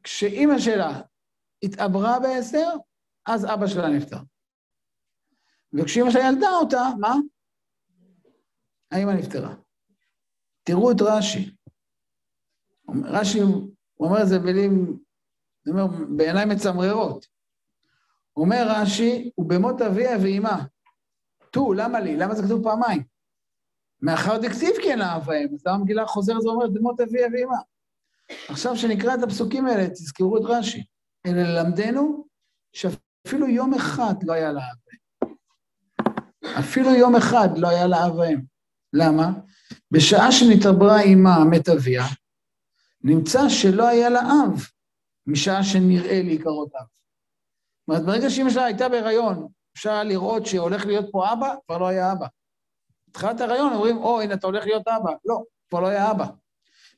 כשאימא 0.04 0.60
שלה 0.60 1.02
התעברה 1.64 2.20
באסתר, 2.20 2.70
אז 3.26 3.46
אבא 3.46 3.68
שלה 3.68 3.90
נפטר. 3.90 4.18
וכשאימא 5.74 6.12
שלה 6.12 6.22
ילדה 6.30 6.50
אותה, 6.50 6.84
מה? 7.00 7.14
האימא 8.92 9.12
נפטרה. 9.12 9.56
תראו 10.64 10.92
את 10.92 10.98
רש"י. 11.02 11.56
רש"י, 13.04 13.40
הוא 13.40 14.08
אומר 14.08 14.22
את 14.24 14.28
זה 14.28 14.40
במילים, 14.40 15.00
אני 15.68 15.82
אומר, 15.82 16.06
בעיניי 16.18 16.46
מצמררות. 16.46 17.33
אומר 18.38 18.66
רש"י, 18.70 19.32
ובמות 19.38 19.82
אביה 19.82 20.18
ואימה. 20.22 20.64
טו, 21.52 21.74
למה 21.74 22.00
לי? 22.00 22.18
למה 22.18 22.36
זה 22.36 22.44
כתוב 22.44 22.64
פעמיים? 22.64 23.04
מאחר 24.02 24.38
דקסיב 24.38 24.72
כן 24.84 25.02
אהב 25.02 25.24
בהם, 25.24 25.48
אז 25.54 25.66
למה 25.66 25.76
המגילה 25.76 26.06
חוזרת 26.06 26.44
ואומרת, 26.44 26.74
במות 26.74 27.00
אביה 27.00 27.28
ואימה. 27.34 27.58
עכשיו, 28.48 28.78
שנקרא 28.78 29.14
את 29.14 29.24
הפסוקים 29.24 29.66
האלה, 29.66 29.90
תזכרו 29.90 30.38
את 30.38 30.42
רש"י. 30.46 30.84
אלה 31.26 31.44
ללמדנו 31.44 32.28
שאפילו 32.74 33.48
יום 33.48 33.74
אחד 33.74 34.14
לא 34.24 34.34
היה 34.34 34.52
לאב 34.52 34.76
בהם. 34.86 35.34
אפילו 36.60 36.90
יום 36.96 37.16
אחד 37.16 37.50
לא 37.58 37.68
היה 37.68 37.88
לאב 37.88 38.18
בהם. 38.18 38.42
למה? 38.94 39.32
בשעה 39.92 40.32
שנתעברה 40.32 41.02
אימה 41.02 41.46
מת 41.52 41.70
אביה, 41.70 42.04
נמצא 43.04 43.50
שלא 43.50 43.88
היה 43.88 44.10
לה 44.10 44.20
אב, 44.20 44.62
משעה 45.28 45.64
שנראה 45.64 46.22
להיקרות 46.24 46.70
אב. 46.76 46.86
זאת 47.84 47.90
אומרת, 47.90 48.06
ברגע 48.06 48.30
שאמא 48.30 48.50
שלה 48.50 48.66
הייתה 48.66 48.90
בהיריון, 48.90 49.48
אפשר 49.74 50.04
לראות 50.04 50.46
שהולך 50.46 50.86
להיות 50.86 51.06
פה 51.12 51.34
אבא, 51.34 51.56
כבר 51.66 51.78
לא 51.78 51.88
היה 51.88 52.12
אבא. 52.12 52.28
התחלת 53.10 53.42
ההיריון, 53.42 53.74
אומרים, 53.74 53.98
או, 53.98 54.22
הנה, 54.22 54.34
אתה 54.34 54.48
הולך 54.48 54.66
להיות 54.66 54.88
אבא. 54.88 55.12
לא, 55.26 55.44
כבר 55.70 55.80
לא 55.80 55.88
היה 55.88 56.12
אבא. 56.12 56.26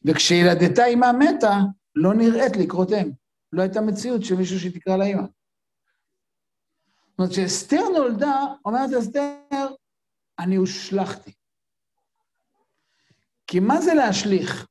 וכשילדתה 0.06 0.86
אימה 0.86 1.12
מתה, 1.12 1.58
לא 1.96 2.14
נראית 2.14 2.58
לקרות 2.58 2.92
אם. 2.92 3.12
לא 3.54 3.62
הייתה 3.62 3.82
מציאות 3.82 4.24
של 4.24 4.36
מישהו 4.36 4.60
שתקרא 4.60 4.98
לה 4.98 5.06
אימא. 5.06 5.22
זאת 5.22 7.20
אומרת, 7.20 7.32
כשאסתר 7.32 7.82
נולדה, 7.98 8.46
אומרת 8.66 8.90
אסתר, 9.00 9.68
אני 10.40 10.56
הושלכתי. 10.56 11.34
כי 13.48 13.60
מה 13.60 13.82
זה 13.82 13.94
להשליך? 13.94 14.68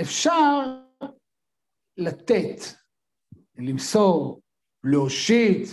אפשר 0.00 0.80
לתת, 1.96 2.79
למסור, 3.60 4.40
להושיט, 4.84 5.68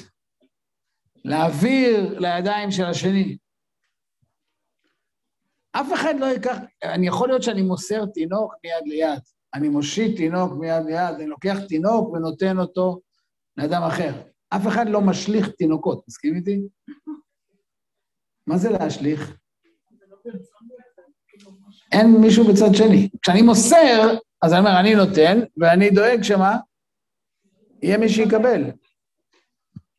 להעביר 1.25 2.19
לידיים 2.19 2.71
של 2.71 2.85
השני. 2.85 3.37
אף 5.71 5.93
אחד 5.93 6.13
לא 6.19 6.25
ייקח, 6.25 6.57
אני 6.83 7.07
יכול 7.07 7.27
להיות 7.27 7.43
שאני 7.43 7.61
מוסר 7.61 8.05
תינוק 8.05 8.53
מיד 8.63 8.83
ליד, 8.85 9.19
אני 9.53 9.69
מושיט 9.69 10.17
תינוק 10.17 10.53
מיד 10.59 10.85
ליד, 10.85 11.15
אני 11.15 11.27
לוקח 11.27 11.57
תינוק 11.67 12.13
ונותן 12.13 12.59
אותו 12.59 12.99
לאדם 13.57 13.83
אחר. 13.83 14.21
אף 14.49 14.67
אחד 14.67 14.85
לא 14.89 15.01
משליך 15.01 15.49
תינוקות, 15.49 16.03
מסכים 16.07 16.35
איתי? 16.35 16.61
מה 18.47 18.57
זה 18.57 18.69
להשליך? 18.69 19.37
אין 21.91 22.21
מישהו 22.21 22.43
בצד 22.47 22.75
שני. 22.75 23.09
כשאני 23.21 23.41
מוסר, 23.41 24.17
אז 24.41 24.53
אני 24.53 24.59
אומר, 24.59 24.79
אני 24.79 24.95
נותן, 24.95 25.39
ואני 25.57 25.89
דואג 25.89 26.21
שמה? 26.21 26.57
יהיה 27.81 27.97
מי 27.97 28.09
שיקבל. 28.09 28.61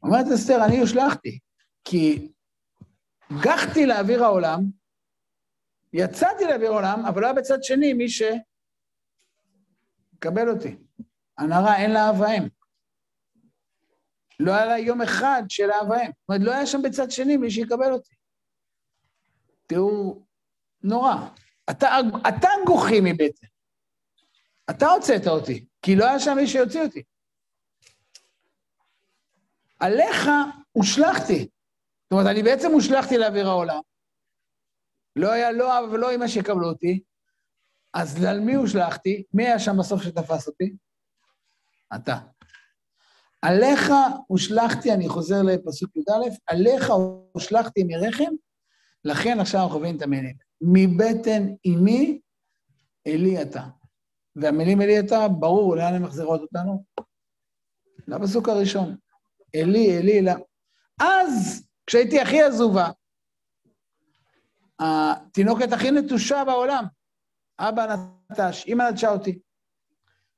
אומרת 0.03 0.27
אסתר, 0.35 0.65
אני 0.65 0.81
הושלכתי, 0.81 1.39
כי 1.85 2.33
גחתי 3.43 3.87
לאוויר 3.87 4.25
העולם, 4.25 4.61
יצאתי 5.93 6.45
לאוויר 6.45 6.71
העולם, 6.71 7.07
אבל 7.07 7.21
לא 7.21 7.27
היה 7.27 7.35
בצד 7.35 7.63
שני 7.63 7.93
מי 7.93 8.09
שיקבל 8.09 8.49
אותי. 10.49 10.77
הנערה 11.39 11.77
אין 11.77 11.91
לה 11.91 12.11
אב 12.11 12.21
ואם. 12.21 12.49
לא 14.41 14.53
היה 14.53 14.65
לה 14.65 14.79
יום 14.79 15.03
אחד 15.03 15.43
של 15.49 15.71
אב 15.71 15.91
ואם. 15.91 16.07
זאת 16.07 16.29
אומרת, 16.29 16.43
לא 16.43 16.53
היה 16.53 16.67
שם 16.67 16.83
בצד 16.83 17.11
שני 17.11 17.37
מי 17.37 17.51
שיקבל 17.51 17.93
אותי. 17.93 18.15
תראו, 19.67 20.23
נורא. 20.83 21.15
אתה, 21.71 21.89
אתה 22.29 22.49
גוחי 22.67 23.01
מבטן. 23.01 23.47
אתה 24.71 24.87
הוצאת 24.87 25.27
אותי, 25.27 25.67
כי 25.83 25.97
לא 25.97 26.05
היה 26.05 26.21
שם 26.21 26.37
מי 26.37 26.47
שיוציא 26.47 26.83
אותי. 26.83 27.03
עליך 29.81 30.29
הושלכתי. 30.73 31.39
זאת 31.39 32.13
אומרת, 32.13 32.27
אני 32.27 32.43
בעצם 32.43 32.73
הושלכתי 32.73 33.19
לאוויר 33.19 33.49
העולם. 33.49 33.81
לא 35.17 35.33
היה 35.33 35.53
לא 35.53 35.79
אבא 35.79 35.93
ולא 35.93 36.15
אמא 36.15 36.29
שיקבלו 36.29 36.69
אותי, 36.69 37.03
אז 37.95 38.25
על 38.25 38.41
מי 38.41 38.55
הושלכתי? 38.55 39.23
מי 39.35 39.47
היה 39.47 39.59
שם 39.59 39.77
בסוף 39.79 40.03
שתפס 40.03 40.47
אותי? 40.47 40.77
אתה. 41.95 42.19
עליך 43.43 43.93
הושלכתי, 44.27 44.93
אני 44.93 45.09
חוזר 45.09 45.43
לפסוק 45.43 45.97
י"א, 45.97 46.29
עליך 46.47 46.91
הושלכתי 47.33 47.85
מרחם, 47.85 48.33
לכן 49.05 49.41
עכשיו 49.41 49.63
אנחנו 49.63 49.79
מבינים 49.79 49.97
את 49.97 50.03
המילים. 50.03 50.37
מבטן 50.61 51.43
אמי 51.67 52.21
אלי 53.07 53.43
אתה. 53.43 53.63
והמילים 54.37 54.81
אלי 54.81 55.01
אתה, 55.01 55.29
ברור, 55.29 55.77
לאן 55.77 55.95
הן 55.95 56.03
מחזירות 56.03 56.41
אותנו? 56.41 56.85
לפסוק 58.09 58.49
הראשון. 58.49 58.97
אלי, 59.55 59.99
אלי, 59.99 60.19
אלה. 60.19 60.35
אז, 61.01 61.67
כשהייתי 61.87 62.21
הכי 62.21 62.43
עזובה, 62.43 62.91
התינוקת 64.79 65.73
הכי 65.73 65.91
נטושה 65.91 66.45
בעולם, 66.45 66.85
אבא 67.59 67.97
נטש, 68.33 68.67
אמא 68.67 68.83
נטשה 68.91 69.09
אותי. 69.11 69.39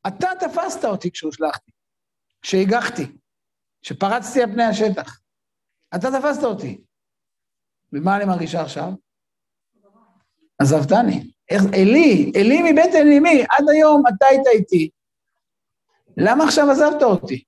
אתה 0.06 0.28
תפסת 0.40 0.84
אותי 0.84 1.10
כשהושלכתי, 1.10 1.70
כשהגחתי, 2.42 3.06
כשפרצתי 3.82 4.42
על 4.42 4.52
פני 4.52 4.64
השטח. 4.64 5.20
אתה 5.94 6.08
תפסת 6.20 6.44
אותי. 6.44 6.80
ומה 7.92 8.16
אני 8.16 8.24
מרגישה 8.24 8.62
עכשיו? 8.62 8.88
עזבתני. 10.58 11.30
אלי, 11.52 12.32
אלי 12.36 12.72
מבטן 12.72 13.12
אמי, 13.16 13.42
עד 13.42 13.64
היום 13.72 14.02
אתה 14.08 14.26
היית 14.26 14.46
איתי. 14.46 14.90
למה 16.16 16.44
עכשיו 16.44 16.70
עזבת 16.70 17.02
אותי? 17.02 17.44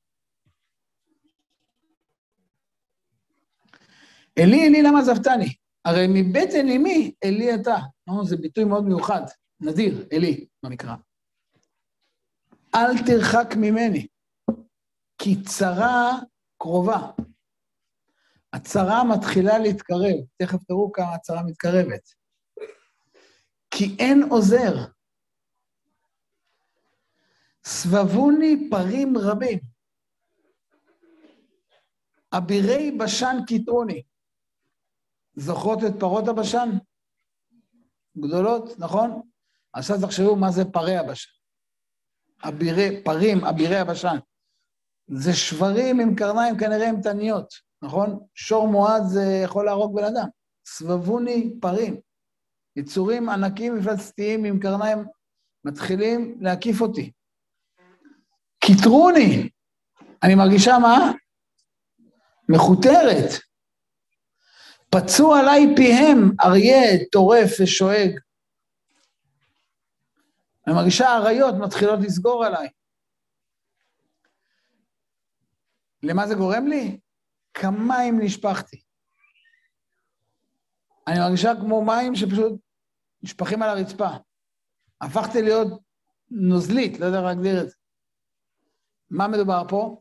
אלי, 4.39 4.69
אלי, 4.69 4.83
למה 4.83 4.99
עזבתני? 4.99 5.55
הרי 5.85 6.07
מבטן 6.09 6.69
אמי, 6.69 7.15
אלי 7.25 7.55
אתה. 7.55 7.77
לא, 8.07 8.25
זה 8.25 8.37
ביטוי 8.37 8.65
מאוד 8.65 8.85
מיוחד, 8.85 9.23
נדיר, 9.61 10.09
אלי, 10.13 10.47
במקרא. 10.63 10.95
אל 12.75 12.99
תרחק 13.07 13.55
ממני, 13.57 14.07
כי 15.19 15.43
צרה 15.43 16.19
קרובה. 16.59 17.11
הצרה 18.53 19.05
מתחילה 19.05 19.59
להתקרב, 19.59 20.17
תכף 20.37 20.65
תראו 20.65 20.93
כמה 20.93 21.15
הצרה 21.15 21.43
מתקרבת. 21.43 22.09
כי 23.71 23.97
אין 23.99 24.23
עוזר. 24.31 24.75
סבבוני 27.65 28.69
פרים 28.71 29.19
רבים. 29.19 29.59
אבירי 32.33 32.91
בשן 32.99 33.37
קיטרוני. 33.47 34.03
זוכרות 35.37 35.79
את 35.85 35.93
פרות 36.01 36.29
הבשן? 36.29 36.69
גדולות, 38.19 38.79
נכון? 38.79 39.21
עכשיו 39.73 39.97
תחשבו 40.03 40.37
מה 40.37 40.51
זה 40.51 40.65
פרי 40.65 40.97
הבשן. 40.97 41.31
אבירי, 42.49 43.03
פרים, 43.05 43.45
אבירי 43.45 43.77
הבשן. 43.77 44.17
זה 45.09 45.35
שברים 45.35 46.01
עם 46.01 46.15
קרניים 46.15 46.59
כנראה 46.59 46.87
אימתניות, 46.87 47.55
נכון? 47.83 48.19
שור 48.35 48.69
מועד 48.69 49.03
זה 49.05 49.41
יכול 49.45 49.65
להרוג 49.65 49.97
בן 49.97 50.05
אדם. 50.05 50.29
סבבוני 50.67 51.55
פרים. 51.61 52.01
יצורים 52.77 53.29
ענקים 53.29 53.77
מפלצתיים 53.77 54.45
עם 54.45 54.59
קרניים 54.59 54.99
מתחילים 55.65 56.39
להקיף 56.41 56.81
אותי. 56.81 57.13
קיטרוני. 58.65 59.49
אני 60.23 60.35
מרגישה 60.35 60.79
מה? 60.79 61.13
מכותרת. 62.49 63.31
פצעו 64.95 65.35
עליי 65.35 65.67
פיהם 65.77 66.19
אריה, 66.41 67.05
טורף 67.13 67.51
ושואג. 67.63 68.19
אני 70.67 70.75
מרגישה 70.75 71.17
אריות 71.17 71.55
מתחילות 71.55 72.01
לסגור 72.01 72.45
עליי. 72.45 72.69
למה 76.03 76.27
זה 76.27 76.35
גורם 76.35 76.67
לי? 76.67 76.99
כמה 77.55 77.79
מים 77.79 78.21
נשפכתי. 78.21 78.83
אני 81.07 81.19
מרגישה 81.19 81.53
כמו 81.61 81.85
מים 81.85 82.15
שפשוט 82.15 82.61
נשפכים 83.23 83.63
על 83.63 83.69
הרצפה. 83.69 84.09
הפכתי 85.01 85.43
להיות 85.43 85.83
נוזלית, 86.31 87.01
לא 87.01 87.07
יודע 87.07 87.19
איך 87.19 87.27
להגדיר 87.27 87.63
את 87.63 87.69
זה. 87.69 87.77
מה 89.11 89.29
מדובר 89.29 89.63
פה? 89.69 90.01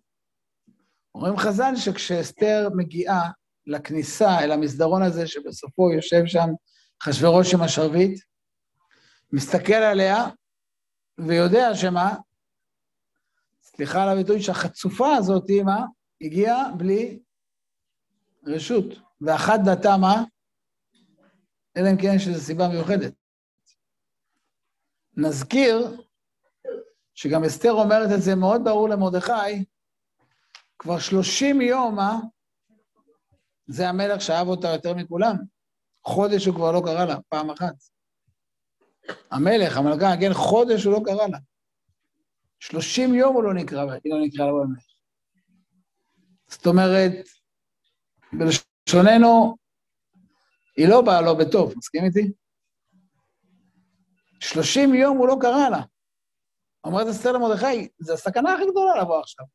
אומרים 1.16 1.38
חז"ל 1.38 1.76
שכשאסתר 1.76 2.70
מגיעה 2.76 3.32
לכניסה 3.72 4.40
אל 4.40 4.52
המסדרון 4.52 5.04
הזה, 5.04 5.28
שבסופו 5.28 5.92
יושב 5.92 6.26
שם 6.26 6.50
אחשוורוש 7.02 7.54
עם 7.54 7.62
השרביט, 7.62 8.24
מסתכל 9.34 9.74
עליה 9.74 10.26
ויודע 11.18 11.76
שמה? 11.76 12.16
סליחה 13.62 14.04
על 14.04 14.10
הביטוי 14.10 14.42
שהחצופה 14.42 15.16
הזאת, 15.16 15.46
מה? 15.66 15.86
הגיעה 16.22 16.72
בלי 16.78 17.20
רשות. 18.46 18.86
ואחת 19.22 19.60
דתה 19.66 19.98
מה? 19.98 20.24
אלא 21.78 21.90
אם 21.92 21.98
כן 22.02 22.14
יש 22.16 22.28
איזו 22.28 22.46
סיבה 22.46 22.68
מיוחדת. 22.68 23.14
נזכיר 25.18 26.02
שגם 27.14 27.44
אסתר 27.44 27.72
אומרת 27.72 28.10
את 28.16 28.22
זה 28.22 28.36
מאוד 28.36 28.62
ברור 28.64 28.90
למרדכי, 28.90 29.66
כבר 30.80 31.00
שלושים 31.00 31.62
יום, 31.62 32.00
אה? 32.00 32.16
זה 33.72 33.90
המלך 33.90 34.22
שאהב 34.22 34.48
אותה 34.48 34.68
יותר 34.68 34.94
מכולם. 34.94 35.36
חודש 36.04 36.46
הוא 36.46 36.56
כבר 36.56 36.72
לא 36.72 36.82
קרא 36.86 37.06
לה, 37.06 37.16
פעם 37.30 37.50
אחת. 37.50 37.76
המלך, 39.32 39.78
המלכה, 39.78 40.08
כן, 40.22 40.34
חודש 40.34 40.84
הוא 40.84 40.94
לא 40.94 41.00
קרא 41.06 41.28
לה. 41.28 41.38
שלושים 42.60 43.14
יום 43.14 43.36
הוא 43.36 43.44
לא 43.44 43.54
נקרא, 43.54 43.86
לא 43.86 44.18
נקרא 44.26 44.46
לה 44.46 44.52
במלך. 44.52 44.84
זאת 46.48 46.68
אומרת, 46.68 47.12
בלשוננו, 48.34 49.56
היא 50.78 50.88
לא 50.90 51.02
באה 51.02 51.22
לו 51.22 51.38
בטוב, 51.38 51.74
מסכים 51.78 52.04
איתי? 52.06 52.34
שלושים 54.40 54.94
יום 54.94 55.18
הוא 55.18 55.28
לא 55.28 55.38
קרא 55.42 55.70
לה. 55.70 55.82
אומרת 56.84 57.08
אסתר 57.08 57.32
למרדכי, 57.32 57.90
זו 58.00 58.14
הסכנה 58.14 58.54
הכי 58.54 58.64
גדולה 58.72 59.02
לבוא 59.02 59.20
עכשיו. 59.20 59.46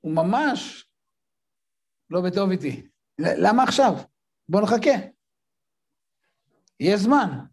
הוא 0.00 0.12
ממש 0.12 0.88
לא 2.10 2.20
בטוב 2.20 2.50
איתי. 2.50 2.93
למה 3.18 3.62
עכשיו? 3.62 3.92
בוא 4.48 4.60
נחכה. 4.60 4.90
יש 6.80 7.00
זמן. 7.00 7.44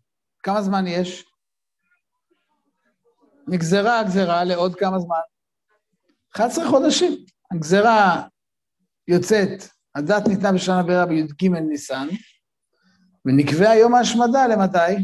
כמה 0.44 0.62
זמן 0.62 0.88
יש? 0.88 1.26
נגזרה 3.48 4.00
הגזרה 4.00 4.44
לעוד 4.44 4.76
כמה 4.76 5.00
זמן? 5.00 5.20
11 6.36 6.70
חודשים. 6.70 7.26
הגזרה 7.52 8.28
יוצאת, 9.08 9.64
הדת 9.96 10.28
ניתנה 10.28 10.54
בשנה 10.54 10.84
בירה 10.84 11.06
בי"ג 11.06 11.48
ניסן, 11.48 12.08
ונקבע 13.26 13.76
יום 13.76 13.96
ההשמדה 13.96 14.48
למתי? 14.48 15.04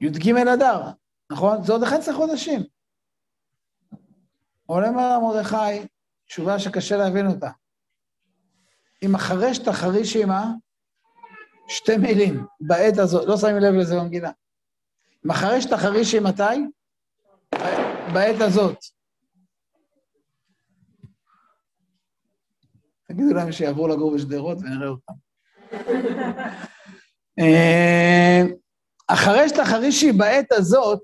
י"ג 0.00 0.36
אדר, 0.54 0.82
נכון? 1.32 1.64
זה 1.64 1.72
עוד 1.72 1.82
11 1.82 2.14
חודשים. 2.14 2.60
עולה 4.66 4.90
מר 4.90 5.18
מרדכי, 5.18 5.86
תשובה 6.26 6.58
שקשה 6.58 6.96
להבין 6.96 7.26
אותה. 7.26 7.50
אם 9.02 9.14
החרש 9.14 9.58
תחריש 9.58 10.16
עימה, 10.16 10.52
שתי 11.68 11.96
מילים, 11.96 12.46
בעת 12.60 12.98
הזאת, 12.98 13.28
לא 13.28 13.36
שמים 13.36 13.56
לב 13.56 13.74
לזה 13.74 13.96
במגילה. 13.96 14.30
אם 15.26 15.30
החרש 15.30 15.64
תחריש 15.64 16.14
עם 16.14 16.24
מתי? 16.24 16.42
בעת 18.12 18.40
הזאת. 18.40 18.78
תגידו 23.08 23.34
להם 23.34 23.52
שיעברו 23.52 23.88
לגור 23.88 24.14
בשדרות 24.14 24.58
ונראה 24.58 24.88
אותם. 24.88 25.12
אה, 27.40 28.42
החרש 29.08 29.52
תחרישי 29.52 30.12
בעת 30.12 30.52
הזאת, 30.52 31.00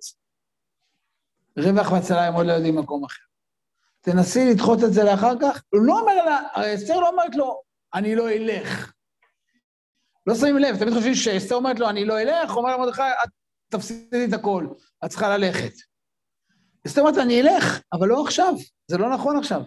רווח 1.56 1.92
והצלה 1.92 2.26
הם 2.26 2.35
עוד 2.35 2.46
לא 2.46 2.52
יודעים 2.52 2.76
מקום 2.76 3.04
אחר. 3.04 3.22
תנסי 4.00 4.50
לדחות 4.50 4.78
את 4.85 4.92
זה 4.92 5.04
לאחר 5.04 5.32
כך. 5.40 5.62
הוא 5.72 5.82
לא 5.82 6.00
אומר 6.00 6.24
לה, 6.24 6.40
אסתר 6.74 7.00
לא 7.00 7.09
אומרת 7.09 7.35
לו, 7.35 7.65
אני 7.94 8.14
לא 8.14 8.31
אלך. 8.31 8.92
לא 10.27 10.35
שמים 10.35 10.59
לב, 10.59 10.79
תמיד 10.79 10.94
חושבים 10.94 11.14
שאסתר 11.14 11.55
אומרת 11.55 11.79
לו, 11.79 11.88
אני 11.88 12.05
לא 12.05 12.20
אלך, 12.20 12.57
אומר 12.57 12.77
למרדכי, 12.77 13.03
את 13.03 13.29
תפסידי 13.70 14.25
את 14.29 14.33
הכל, 14.33 14.66
את 15.05 15.11
צריכה 15.11 15.37
ללכת. 15.38 15.72
אסתר 16.87 17.01
אומרת, 17.01 17.18
אני 17.18 17.40
אלך, 17.40 17.81
אבל 17.92 18.09
לא 18.09 18.25
עכשיו, 18.25 18.55
זה 18.87 18.99
לא 18.99 19.14
נכון 19.14 19.37
עכשיו. 19.37 19.62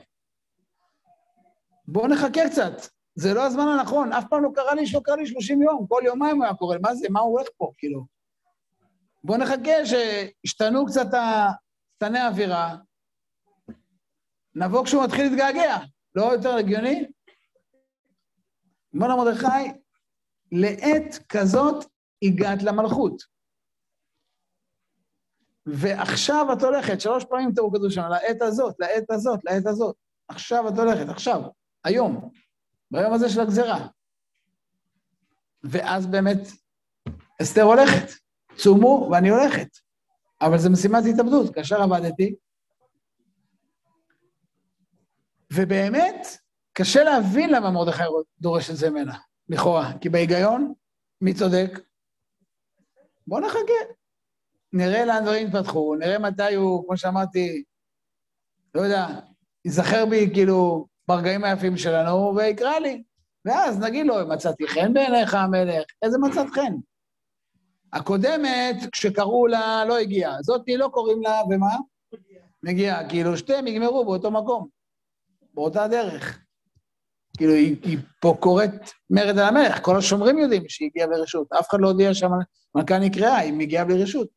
בואו 1.88 2.08
נחכה 2.08 2.50
קצת, 2.50 2.74
זה 3.16 3.34
לא 3.34 3.46
הזמן 3.46 3.68
הנכון, 3.68 4.14
אף 4.14 4.24
פעם 4.30 4.44
לא 4.44 4.50
קרה 4.56 4.76
לי 4.76 4.88
שלא 4.88 5.00
קרה 5.04 5.16
לי 5.16 5.28
30 5.28 5.62
יום, 5.62 5.86
כל 5.90 6.02
יומיים 6.06 6.36
הוא 6.36 6.44
היה 6.44 6.54
קורה, 6.54 6.78
מה 6.82 6.96
זה, 6.96 7.08
מה 7.10 7.20
הוא 7.20 7.40
הולך 7.40 7.48
פה, 7.58 7.72
כאילו? 7.78 8.06
בואו 9.24 9.38
נחכה 9.38 9.86
שישתנו 9.86 10.86
קצת, 10.86 11.08
שתנה 11.96 12.24
האווירה, 12.24 12.76
נבוא 14.56 14.86
כשהוא 14.86 15.04
מתחיל 15.04 15.24
להתגעגע, 15.24 15.78
לא 16.16 16.24
יותר 16.34 16.56
הגיוני? 16.56 17.08
אומר 18.94 19.08
למרדכי, 19.08 19.80
לעת 20.52 21.26
כזאת 21.30 21.86
הגעת 22.24 22.64
למלכות. 22.64 23.24
ועכשיו 25.66 26.54
את 26.54 26.64
הולכת, 26.64 27.02
שלוש 27.02 27.26
פעמים 27.26 27.52
תראו 27.56 27.72
כתוב 27.72 27.90
שם, 27.90 28.02
לעת 28.02 28.42
הזאת, 28.42 28.76
לעת 28.80 29.12
הזאת, 29.12 29.40
לעת 29.46 29.66
הזאת. 29.66 29.96
עכשיו 30.28 30.68
את 30.68 30.78
הולכת, 30.78 31.10
עכשיו, 31.10 31.42
היום, 31.84 32.30
ביום 32.92 33.14
הזה 33.14 33.30
של 33.30 33.42
הגזרה. 33.42 33.88
ואז 35.64 36.08
באמת 36.08 36.48
אסתר 37.42 37.62
הולכת, 37.62 38.12
צומו 38.56 39.10
ואני 39.12 39.30
הולכת. 39.30 39.68
אבל 40.42 40.58
זו 40.58 40.70
משימת 40.70 41.04
התאבדות. 41.14 41.56
כאשר 41.56 41.82
עבדתי, 41.82 42.36
ובאמת, 45.54 46.28
קשה 46.80 47.04
להבין 47.04 47.50
למה 47.50 47.72
מרדכי 47.72 48.04
דורש 48.42 48.70
את 48.70 48.76
זה 48.76 48.90
ממנה, 48.90 49.18
לכאורה. 49.50 49.92
כי 50.02 50.10
בהיגיון, 50.10 50.74
מי 51.22 51.34
צודק? 51.34 51.80
בואו 53.28 53.46
נחכה. 53.46 53.94
נראה 54.74 55.06
לאן 55.06 55.24
דברים 55.24 55.48
יתפתחו, 55.48 55.96
נראה 55.96 56.20
מתי 56.20 56.56
הוא, 56.56 56.86
כמו 56.86 56.98
שאמרתי, 56.98 57.64
לא 58.76 58.82
יודע, 58.82 59.08
ייזכר 59.66 60.06
בי 60.06 60.30
כאילו 60.34 60.88
ברגעים 61.08 61.44
היפים 61.44 61.78
שלנו 61.78 62.36
ויקרא 62.36 62.80
לי. 62.80 63.04
ואז 63.46 63.80
נגיד 63.80 64.06
לו, 64.06 64.28
מצאתי 64.28 64.68
חן 64.68 64.94
בעיניך 64.94 65.34
המלך, 65.34 65.84
איזה 66.02 66.18
מצאת 66.18 66.48
חן? 66.50 66.74
הקודמת, 67.94 68.76
כשקראו 68.92 69.48
לה, 69.48 69.86
לא 69.86 69.98
הגיעה. 69.98 70.42
זאתי 70.42 70.78
לא 70.78 70.90
קוראים 70.94 71.22
לה, 71.22 71.42
ומה? 71.50 71.76
מגיעה. 72.64 73.10
כאילו, 73.10 73.38
שתיהם 73.38 73.68
יגמרו 73.68 74.06
באותו 74.06 74.32
מקום. 74.32 74.68
באותה 75.54 75.88
דרך. 75.88 76.49
כאילו, 77.40 77.54
היא, 77.54 77.76
היא 77.84 77.98
פה 78.22 78.38
קוראת 78.40 78.72
מרד 79.10 79.38
על 79.38 79.46
המלך, 79.46 79.80
כל 79.82 79.98
השומרים 79.98 80.38
יודעים 80.38 80.64
שהיא 80.70 80.90
הגיעה 80.90 81.08
ברשות. 81.08 81.48
אף 81.60 81.70
אחד 81.70 81.78
לא 81.82 81.88
הודיע 81.88 82.14
שהמלכה 82.14 83.00
נקראה, 83.00 83.38
היא 83.38 83.54
מגיעה 83.54 83.86
בלי 83.86 84.04
רשות. 84.04 84.28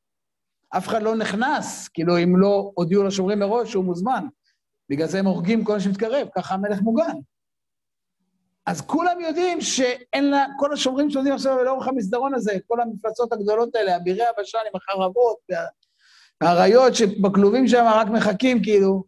אף 0.76 0.88
אחד 0.88 1.02
לא 1.02 1.16
נכנס, 1.16 1.88
כאילו, 1.88 2.18
אם 2.18 2.36
לא 2.36 2.72
הודיעו 2.74 3.04
לשומרים 3.04 3.38
מראש 3.38 3.70
שהוא 3.70 3.84
מוזמן. 3.84 4.24
בגלל 4.90 5.06
זה 5.06 5.18
הם 5.18 5.26
הורגים 5.26 5.64
כל 5.64 5.74
מי 5.74 5.80
שמתקרב, 5.80 6.28
ככה 6.36 6.54
המלך 6.54 6.80
מוגן. 6.80 7.12
אז 8.66 8.80
כולם 8.80 9.20
יודעים 9.20 9.60
שאין 9.60 10.30
לה, 10.30 10.44
כל 10.58 10.72
השומרים 10.72 11.10
שעומדים 11.10 11.34
עכשיו 11.34 11.64
לאורך 11.64 11.88
המסדרון 11.88 12.34
הזה, 12.34 12.52
כל 12.66 12.80
המפלצות 12.80 13.32
הגדולות 13.32 13.74
האלה, 13.74 13.96
אבירי 13.96 14.24
הבשן 14.26 14.58
עם 14.58 14.76
החרבות, 14.76 15.36
והאריות 16.40 16.94
שבכלובים 16.94 17.68
שם 17.68 17.84
רק 17.94 18.08
מחכים, 18.08 18.62
כאילו, 18.62 19.04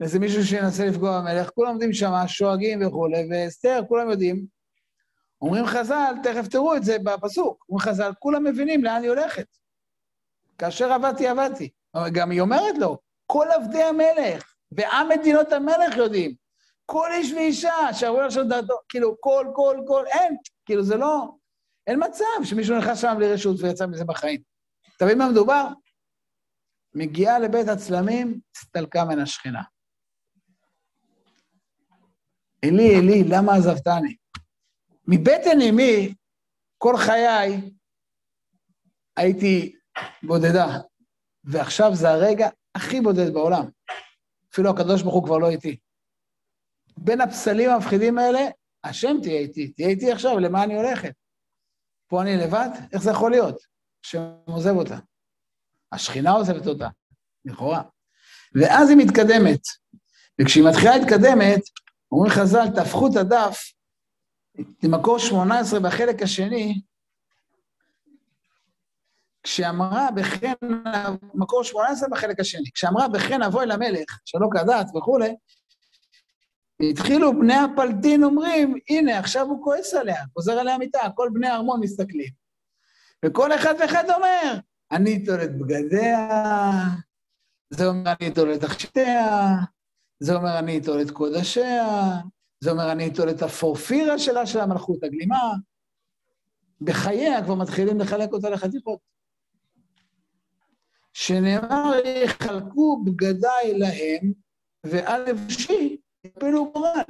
לאיזה 0.00 0.18
מישהו 0.18 0.44
שינסה 0.44 0.86
לפגוע 0.86 1.20
במלך, 1.20 1.50
כולם 1.50 1.68
עומדים 1.68 1.92
שם, 1.92 2.12
שואגים 2.26 2.86
וכולי, 2.86 3.28
ואסתר, 3.30 3.80
כולם 3.88 4.10
יודעים. 4.10 4.46
אומרים 5.42 5.66
חז"ל, 5.66 6.14
תכף 6.22 6.48
תראו 6.48 6.76
את 6.76 6.84
זה 6.84 6.96
בפסוק, 6.98 7.64
אומרים 7.68 7.88
חז"ל, 7.88 8.12
כולם 8.18 8.44
מבינים 8.44 8.84
לאן 8.84 9.02
היא 9.02 9.10
הולכת. 9.10 9.46
כאשר 10.58 10.92
עבדתי, 10.92 11.28
עבדתי. 11.28 11.70
גם 12.12 12.30
היא 12.30 12.40
אומרת 12.40 12.78
לו, 12.78 12.98
כל 13.26 13.46
עבדי 13.54 13.82
המלך 13.82 14.54
ועם 14.72 15.08
מדינות 15.08 15.52
המלך 15.52 15.96
יודעים. 15.96 16.34
כל 16.86 17.08
איש 17.12 17.32
ואישה 17.32 17.92
שעברו 17.92 18.20
עכשיו 18.20 18.48
דעתו, 18.48 18.74
כאילו, 18.88 19.16
כל, 19.20 19.46
כל, 19.54 19.76
כל, 19.86 20.04
אין, 20.06 20.36
כאילו, 20.66 20.82
זה 20.82 20.96
לא... 20.96 21.28
אין 21.86 22.04
מצב 22.04 22.44
שמישהו 22.44 22.78
נכנס 22.78 23.00
שם 23.00 23.14
בלי 23.16 23.32
רשות 23.32 23.56
ויצא 23.60 23.86
מזה 23.86 24.04
בחיים. 24.04 24.40
אתה 24.96 25.04
מבין 25.04 25.18
מה 25.18 25.28
מדובר? 25.28 25.68
מגיעה 26.94 27.38
לבית 27.38 27.68
הצלמים, 27.68 28.40
הסתלקה 28.56 29.04
מן 29.04 29.18
השכינה. 29.18 29.62
אלי, 32.66 33.00
אלי, 33.00 33.24
למה 33.28 33.54
עזבתני? 33.54 34.16
מבטן 35.08 35.60
אמי, 35.70 36.14
כל 36.78 36.96
חיי 36.96 37.70
הייתי 39.16 39.76
בודדה, 40.22 40.66
ועכשיו 41.44 41.94
זה 41.94 42.10
הרגע 42.10 42.48
הכי 42.74 43.00
בודד 43.00 43.34
בעולם. 43.34 43.64
אפילו 44.52 44.70
הקדוש 44.70 45.02
ברוך 45.02 45.14
הוא 45.14 45.24
כבר 45.24 45.38
לא 45.38 45.50
איתי. 45.50 45.76
בין 46.96 47.20
הפסלים 47.20 47.70
המפחידים 47.70 48.18
האלה, 48.18 48.40
השם 48.84 49.16
תהיה 49.22 49.40
איתי, 49.40 49.68
תהיה 49.72 49.88
איתי 49.88 50.12
עכשיו, 50.12 50.38
למה 50.38 50.64
אני 50.64 50.76
הולכת? 50.76 51.12
פה 52.08 52.22
אני 52.22 52.36
לבד? 52.36 52.68
איך 52.92 53.02
זה 53.02 53.10
יכול 53.10 53.30
להיות? 53.30 53.56
השם 54.04 54.28
עוזב 54.44 54.76
אותה. 54.76 54.98
השכינה 55.92 56.30
עוזבת 56.30 56.66
אותה, 56.66 56.88
לכאורה. 57.44 57.82
ואז 58.54 58.90
היא 58.90 58.98
מתקדמת. 58.98 59.60
וכשהיא 60.40 60.64
מתחילה 60.64 60.96
להתקדמת, 60.96 61.60
אומרים 62.12 62.32
חז"ל, 62.32 62.68
תהפכו 62.74 63.06
את 63.06 63.16
הדף 63.16 63.72
למקור 64.82 65.18
18 65.18 65.80
בחלק 65.80 66.22
השני, 66.22 66.80
כשאמרה 69.42 70.08
בכן, 70.16 70.52
מקור 71.34 71.64
18 71.64 72.08
בחלק 72.08 72.40
השני, 72.40 72.70
כשאמרה 72.74 73.08
בכן 73.08 73.42
אבוא 73.42 73.62
אל 73.62 73.70
המלך, 73.70 74.20
שלא 74.24 74.48
כדת 74.52 74.86
וכולי, 74.96 75.34
התחילו 76.90 77.40
בני 77.40 77.54
הפלטין 77.54 78.24
אומרים, 78.24 78.74
הנה, 78.90 79.18
עכשיו 79.18 79.46
הוא 79.46 79.64
כועס 79.64 79.94
עליה, 79.94 80.24
חוזר 80.34 80.52
עליה 80.52 80.78
מיטה, 80.78 81.08
כל 81.14 81.30
בני 81.32 81.48
הארמון 81.48 81.80
מסתכלים. 81.80 82.30
וכל 83.24 83.54
אחד 83.54 83.74
ואחד 83.80 84.10
אומר, 84.10 84.58
אני 84.92 85.22
אטול 85.24 85.42
את 85.42 85.58
בגדיה, 85.58 86.30
זה 87.70 87.86
אומר 87.86 88.12
אני 88.20 88.28
אטול 88.28 88.54
את 88.54 88.60
תכשיטיה, 88.60 89.48
זה 90.20 90.34
אומר 90.34 90.58
אני 90.58 90.78
אטול 90.78 91.02
את 91.02 91.10
קודשיה, 91.10 91.86
זה 92.60 92.70
אומר 92.70 92.92
אני 92.92 93.08
אטול 93.08 93.30
את 93.30 93.42
הפורפירה 93.42 94.18
שלה, 94.18 94.46
של 94.46 94.60
המלכות 94.60 95.04
הגלימה. 95.04 95.52
בחייה 96.80 97.44
כבר 97.44 97.54
מתחילים 97.54 98.00
לחלק 98.00 98.32
אותה 98.32 98.50
לחתיכות. 98.50 98.98
שנאמר, 101.12 101.92
יחלקו 102.24 103.02
בגדיי 103.04 103.78
להם, 103.78 104.32
ועל 104.84 105.30
לבשי 105.30 105.96
יפילו 106.24 106.72
גורל. 106.72 107.00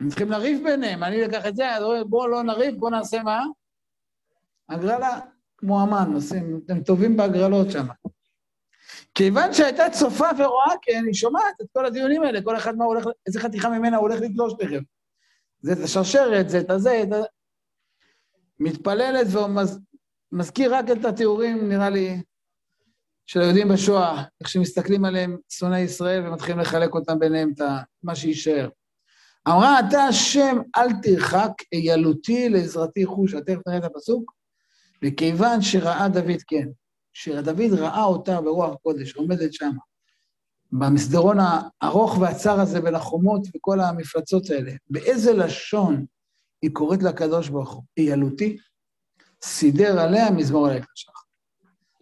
הם 0.00 0.08
צריכים 0.08 0.30
לריב 0.30 0.64
ביניהם, 0.64 1.02
אני 1.02 1.20
לקח 1.20 1.46
את 1.46 1.56
זה, 1.56 1.64
בואו 2.08 2.28
לא 2.28 2.42
נריב, 2.42 2.74
בואו 2.78 2.90
נעשה 2.90 3.22
מה? 3.22 3.44
הגרלה, 4.68 5.20
כמו 5.58 5.80
המן, 5.80 6.12
עושים, 6.14 6.60
אתם 6.64 6.82
טובים 6.82 7.16
בהגרלות 7.16 7.70
שם. 7.70 7.86
כיוון 9.14 9.54
שהייתה 9.54 9.90
צופה 9.90 10.26
ורואה 10.38 10.74
כן, 10.82 11.02
היא 11.06 11.14
שומעת 11.14 11.60
את 11.62 11.66
כל 11.72 11.86
הדיונים 11.86 12.22
האלה, 12.22 12.42
כל 12.42 12.56
אחד 12.56 12.76
מה 12.76 12.84
הולך, 12.84 13.06
איזה 13.26 13.40
חתיכה 13.40 13.68
ממנה 13.68 13.96
הוא 13.96 14.08
הולך 14.08 14.20
לגלוש 14.20 14.52
תכף. 14.58 14.80
זה 15.60 15.72
את 15.72 15.78
השרשרת, 15.78 16.48
זה 16.48 16.60
את 16.60 16.70
הזה, 16.70 17.02
את 17.02 17.12
ה... 17.12 17.16
מתפללת 18.60 19.26
ומזכיר 20.32 20.74
רק 20.74 20.84
את 20.90 21.04
התיאורים, 21.04 21.68
נראה 21.68 21.90
לי, 21.90 22.22
של 23.26 23.40
היהודים 23.40 23.68
בשואה, 23.68 24.24
איך 24.40 24.48
שמסתכלים 24.48 25.04
עליהם 25.04 25.36
שונאי 25.48 25.80
ישראל 25.80 26.26
ומתחילים 26.26 26.58
לחלק 26.58 26.94
אותם 26.94 27.18
ביניהם, 27.18 27.52
את 27.54 27.60
מה 28.02 28.14
שיישאר. 28.14 28.68
אמרה, 29.48 29.80
אתה 29.80 30.02
השם, 30.02 30.56
אל 30.76 30.88
תרחק, 31.02 31.52
אילותי 31.72 32.48
לעזרתי 32.48 33.06
חוש. 33.06 33.34
תכף 33.34 33.66
נראה 33.66 33.78
את 33.78 33.84
הפסוק. 33.84 34.32
וכיוון 35.04 35.62
שראה 35.62 36.08
דוד 36.08 36.42
כן, 36.46 36.68
שדוד 37.12 37.72
ראה 37.72 38.04
אותה 38.04 38.40
ברוח 38.40 38.72
הקודש, 38.72 39.16
עומדת 39.16 39.52
שם, 39.52 39.70
במסדרון 40.72 41.36
הארוך 41.40 42.18
והצר 42.18 42.60
הזה 42.60 42.80
בין 42.80 42.94
החומות 42.94 43.42
וכל 43.56 43.80
המפלצות 43.80 44.50
האלה, 44.50 44.72
באיזה 44.90 45.32
לשון 45.32 46.06
היא 46.62 46.70
קוראת 46.72 47.02
לקדוש 47.02 47.48
ברוך 47.48 47.72
הוא? 47.72 47.82
אילותי? 47.96 48.56
סידר 49.44 50.00
עליה 50.00 50.30
מזמור 50.30 50.66
על 50.66 50.76
הקדשך. 50.76 51.12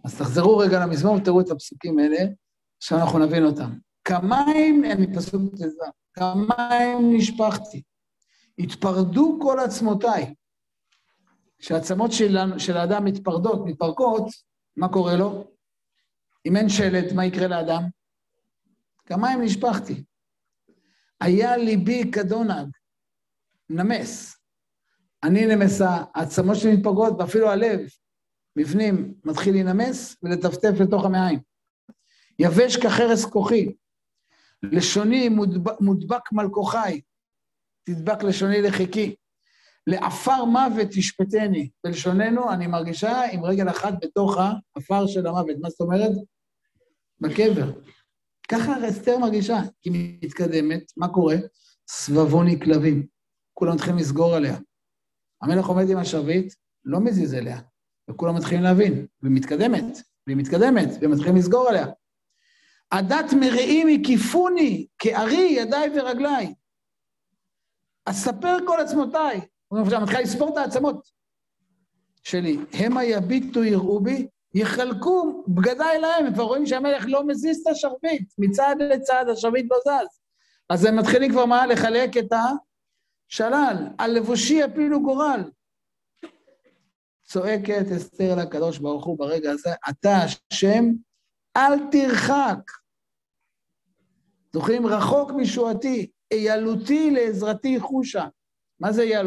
אז 0.05 0.18
תחזרו 0.18 0.59
רגע 0.59 0.81
למזמור 0.81 1.14
ותראו 1.14 1.40
את 1.40 1.51
הפסוקים 1.51 1.99
האלה, 1.99 2.18
עכשיו 2.79 2.99
אנחנו 2.99 3.18
נבין 3.18 3.44
אותם. 3.44 3.70
כמים, 4.05 4.85
אני 4.85 5.14
פסוק 5.14 5.55
תזה, 5.55 5.87
כמים 6.14 7.16
נשפכתי, 7.16 7.83
התפרדו 8.59 9.38
כל 9.42 9.59
עצמותיי. 9.59 10.35
כשהעצמות 11.59 12.12
של, 12.12 12.38
של 12.59 12.77
האדם 12.77 13.05
מתפרדות, 13.05 13.66
מתפרקות, 13.66 14.25
מה 14.76 14.88
קורה 14.88 15.16
לו? 15.16 15.50
אם 16.46 16.56
אין 16.56 16.68
שלט, 16.68 17.12
מה 17.12 17.26
יקרה 17.26 17.48
לאדם? 17.48 17.83
כמים 19.06 19.42
נשפכתי. 19.42 20.04
היה 21.20 21.56
ליבי 21.56 22.11
כדונג, 22.12 22.68
נמס. 23.70 24.37
אני 25.22 25.46
נמסה, 25.46 26.04
העצמות 26.14 26.56
שלי 26.56 26.76
מתפרקות, 26.76 27.12
ואפילו 27.18 27.50
הלב, 27.50 27.80
בפנים, 28.56 29.14
מתחיל 29.24 29.54
להינמס 29.54 30.16
ולטפטף 30.22 30.80
לתוך 30.80 31.04
המעיים. 31.04 31.40
יבש 32.38 32.76
כחרס 32.76 33.24
כוחי, 33.24 33.72
לשוני 34.62 35.28
מודבק 35.80 36.33
מלכוחי, 36.33 37.00
תדבק 37.85 38.22
לשוני 38.22 38.62
לחיקי. 38.62 39.14
לעפר 39.90 40.44
מוות 40.44 40.88
תשפטני. 40.90 41.70
בלשוננו, 41.85 42.53
אני 42.53 42.66
מרגישה 42.66 43.22
עם 43.33 43.44
רגל 43.44 43.70
אחת 43.70 43.92
בתוך 44.00 44.37
העפר 44.38 45.07
של 45.07 45.26
המוות. 45.26 45.57
מה 45.61 45.70
זאת 45.70 45.81
אומרת? 45.81 46.11
בקבר. 47.20 47.72
ככה 48.48 48.88
אסתר 48.88 49.18
מרגישה. 49.18 49.59
היא 49.85 50.18
מתקדמת, 50.24 50.83
מה 50.96 51.09
קורה? 51.09 51.37
סבבוני 51.88 52.61
כלבים. 52.61 53.07
כולם 53.55 53.74
מתחילים 53.74 53.98
לסגור 53.98 54.35
עליה. 54.35 54.57
המלך 55.42 55.66
עומד 55.66 55.90
עם 55.90 55.98
השרביט, 55.98 56.55
לא 56.85 57.00
מזיז 57.00 57.35
אליה, 57.35 57.61
וכולם 58.11 58.37
מתחילים 58.37 58.62
להבין, 58.62 59.07
והיא 59.22 59.35
מתקדמת, 59.35 59.85
והיא 60.26 60.37
מתקדמת, 60.37 60.88
והם 61.00 61.11
מתחילים 61.11 61.37
לסגור 61.37 61.68
עליה. 61.68 61.87
עדת 62.90 63.33
מרעים 63.40 64.00
הקיפוני, 64.00 64.87
כארי 64.98 65.57
ידיי 65.57 65.90
ורגליי. 65.98 66.55
אספר 68.05 68.57
כל 68.66 68.81
עצמותיי, 68.81 69.40
אני 69.72 70.02
מתחילה 70.02 70.20
לספור 70.20 70.52
את 70.52 70.56
העצמות 70.56 71.09
שלי. 72.22 72.59
המה 72.72 73.04
יביטו 73.04 73.64
יראו 73.64 74.00
בי, 74.00 74.28
יחלקו 74.54 75.44
בגדיי 75.48 75.98
להם, 75.98 76.26
הם 76.26 76.35
כבר 76.35 76.44
רואים 76.44 76.66
שהמלך 76.66 77.04
לא 77.09 77.26
מזיז 77.26 77.61
את 77.61 77.66
השרביט, 77.66 78.33
מצד 78.38 78.76
לצד 78.78 79.24
השרביט 79.33 79.66
לא 79.70 79.76
זז. 79.85 80.20
אז 80.70 80.85
הם 80.85 80.96
מתחילים 80.96 81.30
כבר 81.33 81.46
מה? 81.46 81.66
לחלק 81.66 82.16
את 82.16 82.33
השלל. 82.33 83.76
על 83.98 84.11
לבושי 84.11 84.54
יפילו 84.54 85.02
גורל. 85.02 85.50
צועקת 87.24 87.87
אסתר 87.96 88.35
לקדוש 88.35 88.78
ברוך 88.78 89.04
הוא 89.04 89.18
ברגע 89.18 89.50
הזה, 89.50 89.70
אתה 89.90 90.16
השם, 90.52 90.85
אל 91.56 91.90
תרחק. 91.90 92.70
זוכרים? 94.52 94.87
רחוק 94.87 95.30
משועתי, 95.30 96.11
איילותי 96.33 97.11
לעזרתי 97.11 97.80
חושה. 97.80 98.24
מה 98.81 98.93
זה 98.93 99.03
אייל 99.03 99.27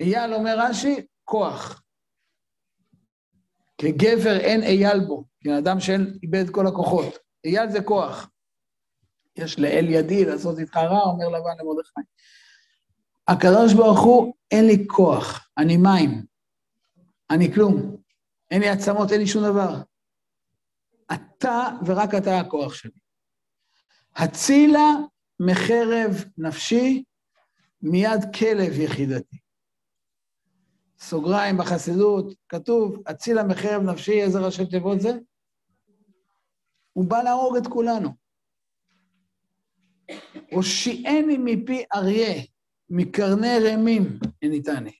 אייל, 0.00 0.34
אומר 0.34 0.56
רש"י, 0.58 1.06
כוח. 1.24 1.82
כגבר 3.78 4.36
אין 4.40 4.62
אייל 4.62 5.00
בו, 5.06 5.24
כי 5.40 5.58
אדם 5.58 5.80
שאיבד 5.80 6.50
כל 6.50 6.66
הכוחות. 6.66 7.18
אייל 7.44 7.70
זה 7.70 7.82
כוח. 7.82 8.30
יש 9.36 9.58
לאל 9.58 9.86
ידי 9.88 10.24
לעשות 10.24 10.58
איתך 10.58 10.76
רע, 10.76 11.02
אומר 11.02 11.28
לבן 11.28 11.58
למרדכי. 11.60 12.00
הקדוש 13.28 13.74
ברוך 13.74 14.00
הוא, 14.00 14.34
אין 14.50 14.66
לי 14.66 14.86
כוח, 14.88 15.50
אני 15.58 15.76
מים, 15.76 16.26
אני 17.30 17.54
כלום, 17.54 17.96
אין 18.50 18.60
לי 18.60 18.68
עצמות, 18.68 19.12
אין 19.12 19.20
לי 19.20 19.26
שום 19.26 19.44
דבר. 19.44 19.74
אתה 21.12 21.68
ורק 21.86 22.14
אתה 22.14 22.40
הכוח 22.40 22.74
שלי. 22.74 22.98
הצילה 24.16 24.90
מחרב 25.40 26.24
נפשי 26.38 27.04
מיד 27.82 28.20
כלב 28.38 28.80
יחידתי. 28.80 29.38
סוגריים 31.00 31.58
בחסידות, 31.58 32.34
כתוב, 32.48 33.02
אצילה 33.10 33.44
מחרב 33.44 33.82
נפשי, 33.82 34.22
איזה 34.22 34.38
ראשי 34.38 34.66
תיבות 34.66 35.00
זה? 35.00 35.12
הוא 36.92 37.04
בא 37.04 37.22
להרוג 37.22 37.56
את 37.56 37.66
כולנו. 37.66 38.10
הושיעני 40.52 41.36
מפי 41.38 41.84
אריה, 41.94 42.42
מקרני 42.90 43.56
רמים 43.64 44.18
הניתני. 44.42 44.96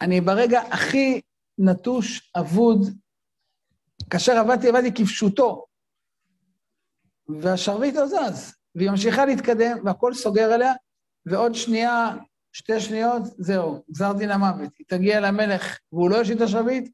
אני 0.00 0.20
ברגע 0.20 0.60
הכי 0.60 1.20
נטוש, 1.58 2.32
אבוד, 2.40 2.80
כאשר 4.10 4.32
עבדתי, 4.32 4.68
עבדתי 4.68 4.94
כפשוטו, 4.94 5.66
והשרביט 7.28 7.94
לא 7.94 8.06
זז. 8.06 8.59
והיא 8.74 8.90
ממשיכה 8.90 9.24
להתקדם, 9.26 9.78
והכל 9.84 10.14
סוגר 10.14 10.52
עליה, 10.52 10.72
ועוד 11.26 11.54
שנייה 11.54 12.10
שתי 12.52 12.80
שניות, 12.80 13.22
זהו, 13.38 13.84
גזר 13.90 14.12
דין 14.12 14.30
המוות. 14.30 14.70
היא 14.78 14.86
תגיע 14.88 15.20
למלך 15.20 15.78
והוא 15.92 16.10
לא 16.10 16.16
יושיט 16.16 16.36
את 16.36 16.42
השביט, 16.42 16.92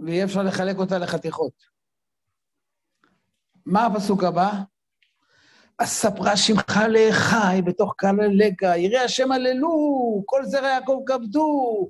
ויהיה 0.00 0.24
אפשר 0.24 0.42
לחלק 0.42 0.76
אותה 0.76 0.98
לחתיכות. 0.98 1.52
מה 3.66 3.86
הפסוק 3.86 4.24
הבא? 4.24 4.52
אספרה 5.78 6.36
שמך 6.36 6.80
לאחי 6.88 7.62
בתוך 7.64 7.94
קהל 7.96 8.20
הלקה, 8.20 8.76
יראי 8.76 8.98
השם 8.98 9.32
הללו, 9.32 10.22
כל 10.26 10.44
זרע 10.44 10.68
יעקב 10.68 11.02
כבדו, 11.06 11.88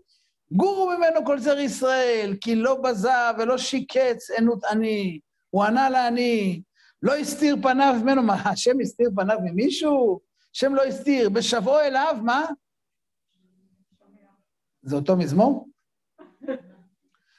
גורו 0.53 0.91
ממנו 0.91 1.25
כל 1.25 1.39
זר 1.39 1.59
ישראל, 1.59 2.35
כי 2.41 2.55
לא 2.55 2.75
בזה 2.75 3.11
ולא 3.39 3.59
שיקץ 3.59 4.31
ענות 4.39 4.65
עני, 4.65 5.21
הוא 5.51 5.65
ענה 5.65 5.91
לעני, 5.91 6.63
לא 7.03 7.15
הסתיר 7.15 7.57
פניו 7.63 7.95
ממנו, 8.03 8.23
מה, 8.23 8.35
השם 8.35 8.81
הסתיר 8.81 9.11
פניו 9.17 9.39
ממישהו? 9.45 10.21
השם 10.55 10.75
לא 10.75 10.85
הסתיר, 10.85 11.31
בשבוע 11.31 11.87
אליו, 11.87 12.17
מה? 12.23 12.47
זה 14.83 14.97
אותו 14.97 15.17
מזמור? 15.17 15.69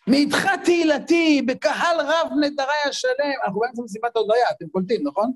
מאיתך 0.08 0.48
תהילתי, 0.66 1.42
בקהל 1.42 1.98
רב 2.00 2.32
נדרי 2.42 2.90
השלם. 2.90 3.34
אנחנו 3.46 3.60
באמצע 3.60 3.82
מסיבת 3.82 4.18
הודיה, 4.18 4.46
אתם 4.58 4.68
קולטים, 4.68 5.08
נכון? 5.08 5.32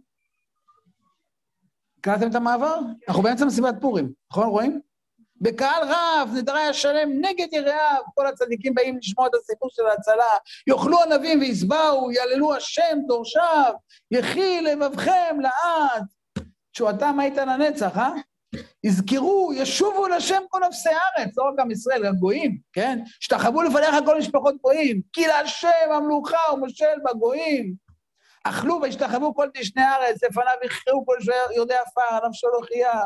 קראתם 2.02 2.30
את 2.30 2.36
המעבר? 2.36 2.80
אנחנו 3.08 3.24
באמצע 3.24 3.46
מסיבת 3.46 3.76
פורים, 3.82 4.14
נכון? 4.32 4.48
רואים? 4.48 4.82
בקהל 5.42 5.84
רב, 5.84 6.30
נדרי 6.36 6.62
השלם 6.62 7.10
נגד 7.22 7.48
יראיו, 7.52 8.02
כל 8.16 8.28
הצדיקים 8.28 8.74
באים 8.74 8.98
לשמוע 8.98 9.28
את 9.28 9.32
הסיפור 9.36 9.70
של 9.72 9.86
ההצלה. 9.86 10.38
יאכלו 10.68 11.04
ענבים 11.04 11.40
וישבעו, 11.40 12.12
יעללו 12.12 12.56
השם 12.56 12.98
דורשיו, 13.08 13.74
יחי 14.12 14.62
לבבכם 14.62 15.38
לעד. 15.42 16.04
תשועתם 16.72 17.20
הייתה 17.20 17.46
לנצח, 17.46 17.98
אה? 17.98 18.12
יזכרו, 18.84 19.52
ישובו 19.56 20.08
לשם 20.08 20.42
כל 20.50 20.64
אפסי 20.64 20.90
הארץ, 20.90 21.38
לא 21.38 21.44
רק 21.44 21.60
עם 21.60 21.72
ישראל, 21.72 22.06
גם 22.06 22.16
גויים, 22.16 22.58
כן? 22.74 23.00
השתחוו 23.22 23.62
לפניך 23.62 23.96
כל 24.06 24.18
משפחות 24.18 24.56
גויים, 24.62 25.02
כי 25.14 25.28
להשם 25.28 25.92
המלוכה 25.92 26.54
ומושל 26.54 26.86
בגויים. 27.06 27.74
אכלו 28.44 28.80
והשתחוו 28.82 29.36
כל 29.36 29.48
תשני 29.54 29.82
הארץ, 29.82 30.24
לפניו 30.24 30.54
יכרעו 30.64 31.06
כל 31.06 31.18
יורדי 31.56 31.74
עפר, 31.74 32.28
נפשו 32.28 32.48
לא 32.48 32.62
חיה. 32.68 33.02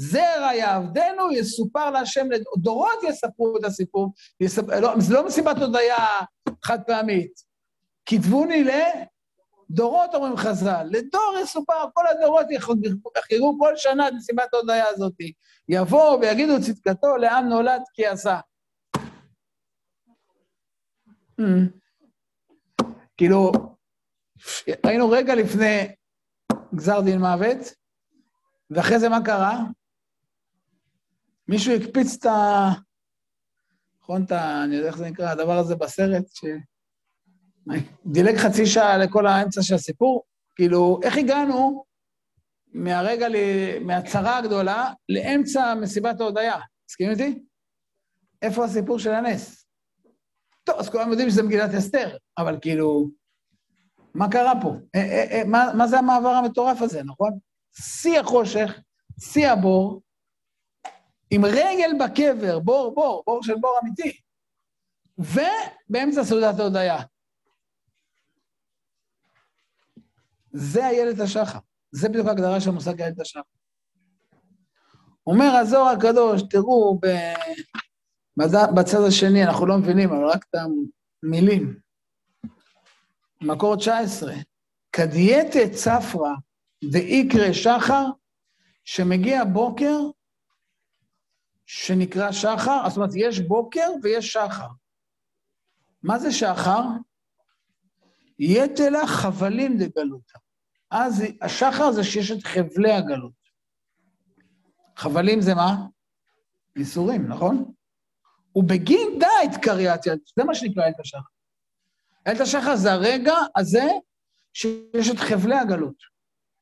זרע 0.00 0.54
יעבדנו, 0.54 1.32
יסופר 1.32 1.90
להשם, 1.90 2.26
דורות 2.56 3.02
יספרו 3.08 3.56
את 3.56 3.64
הסיפור. 3.64 4.12
יספ... 4.40 4.68
לא, 4.68 4.94
זה 4.98 5.14
לא 5.14 5.26
מסיבת 5.26 5.56
הודיה 5.56 5.96
חד 6.64 6.78
פעמית. 6.86 7.32
כתבוני 8.06 8.64
לדורות, 8.64 10.14
אומרים 10.14 10.36
חז"ל. 10.36 10.86
לדור 10.90 11.34
יסופר, 11.42 11.84
כל 11.94 12.06
הדורות 12.06 12.46
יחגגו 12.50 13.58
כל 13.58 13.76
שנה 13.76 14.08
את 14.08 14.12
מסיבת 14.12 14.54
ההודיה 14.54 14.84
הזאת. 14.88 15.14
יבואו 15.68 16.20
ויגידו 16.20 16.52
צדקתו 16.62 17.16
לעם 17.16 17.48
נולד 17.48 17.82
כי 17.94 18.06
עשה. 18.06 18.40
Hmm. 21.40 21.44
כאילו, 23.16 23.52
היינו 24.84 25.10
רגע 25.10 25.34
לפני 25.34 25.88
גזר 26.74 27.00
דין 27.00 27.18
מוות, 27.18 27.58
ואחרי 28.70 28.98
זה 28.98 29.08
מה 29.08 29.24
קרה? 29.24 29.60
מישהו 31.50 31.74
הקפיץ 31.74 32.16
את 32.16 32.26
ה... 32.26 32.68
נכון, 34.02 34.24
את 34.24 34.32
ה... 34.32 34.64
אני 34.64 34.76
יודע 34.76 34.88
איך 34.88 34.96
זה 34.96 35.10
נקרא, 35.10 35.30
הדבר 35.30 35.58
הזה 35.58 35.76
בסרט, 35.76 36.24
ש... 36.34 36.44
דילג 38.06 38.36
חצי 38.36 38.66
שעה 38.66 38.98
לכל 38.98 39.26
האמצע 39.26 39.62
של 39.62 39.74
הסיפור. 39.74 40.22
כאילו, 40.56 41.00
איך 41.02 41.16
הגענו 41.16 41.84
מהרגע, 42.72 43.28
ל... 43.28 43.34
מהצרה 43.80 44.38
הגדולה 44.38 44.92
לאמצע 45.08 45.74
מסיבת 45.74 46.20
ההודיה? 46.20 46.56
מסכים 46.88 47.10
איתי? 47.10 47.42
איפה 48.42 48.64
הסיפור 48.64 48.98
של 48.98 49.10
הנס? 49.10 49.66
טוב, 50.64 50.76
אז 50.78 50.88
כולם 50.88 51.10
יודעים 51.10 51.30
שזה 51.30 51.42
מגילת 51.42 51.74
אסתר, 51.74 52.16
אבל 52.38 52.58
כאילו, 52.60 53.10
מה 54.14 54.30
קרה 54.30 54.52
פה? 54.62 54.74
אה, 54.94 55.00
אה, 55.00 55.26
אה, 55.30 55.42
מה, 55.44 55.70
מה 55.74 55.86
זה 55.86 55.98
המעבר 55.98 56.28
המטורף 56.28 56.82
הזה, 56.82 57.02
נכון? 57.02 57.38
שיא 57.72 58.20
החושך, 58.20 58.80
שיא 59.20 59.48
הבור, 59.48 60.00
עם 61.30 61.44
רגל 61.44 61.90
בקבר, 62.00 62.58
בור, 62.58 62.94
בור, 62.94 63.22
בור 63.26 63.42
של 63.42 63.54
בור 63.60 63.78
אמיתי, 63.82 64.20
ובאמצע 65.18 66.24
סעודת 66.24 66.58
ההודיה. 66.58 66.98
זה 70.52 70.86
איילת 70.86 71.20
השחר. 71.20 71.58
זה 71.92 72.08
בדיוק 72.08 72.26
ההגדרה 72.26 72.60
של 72.60 72.68
המושג 72.70 73.02
איילת 73.02 73.20
השחר. 73.20 73.40
אומר 75.26 75.56
הזוהר 75.60 75.96
הקדוש, 75.96 76.42
תראו, 76.50 76.98
ב... 77.02 77.06
בצד 78.76 78.98
השני, 79.08 79.44
אנחנו 79.44 79.66
לא 79.66 79.78
מבינים, 79.78 80.10
אבל 80.10 80.24
רק 80.24 80.44
את 80.50 80.54
המילים. 81.24 81.78
מקור 83.40 83.76
19, 83.76 84.34
כדייתת 84.92 85.72
צפרא 85.72 86.34
דאיקרא 86.84 87.52
שחר, 87.52 88.06
שמגיע 88.84 89.44
בוקר 89.44 89.98
שנקרא 91.72 92.32
שחר, 92.32 92.88
זאת 92.88 92.96
אומרת, 92.96 93.10
יש 93.16 93.40
בוקר 93.40 93.88
ויש 94.02 94.32
שחר. 94.32 94.68
מה 96.02 96.18
זה 96.18 96.32
שחר? 96.32 96.82
יתלה 98.38 99.06
חבלים 99.06 99.78
דגלותא. 99.78 100.38
אז 100.90 101.24
השחר 101.42 101.92
זה 101.92 102.04
שיש 102.04 102.30
את 102.30 102.42
חבלי 102.44 102.92
הגלות. 102.92 103.32
חבלים 104.96 105.40
זה 105.40 105.54
מה? 105.54 105.86
ייסורים, 106.76 107.28
נכון? 107.28 107.72
ובגין 108.56 109.18
דעת 109.18 109.62
קריאטיה, 109.62 110.14
זה 110.36 110.44
מה 110.44 110.54
שנקרא 110.54 110.88
את 110.88 111.00
השחר. 111.00 111.20
את 112.32 112.40
השחר 112.40 112.76
זה 112.76 112.92
הרגע 112.92 113.34
הזה 113.56 113.86
שיש 114.52 115.10
את 115.10 115.18
חבלי 115.18 115.56
הגלות. 115.56 115.96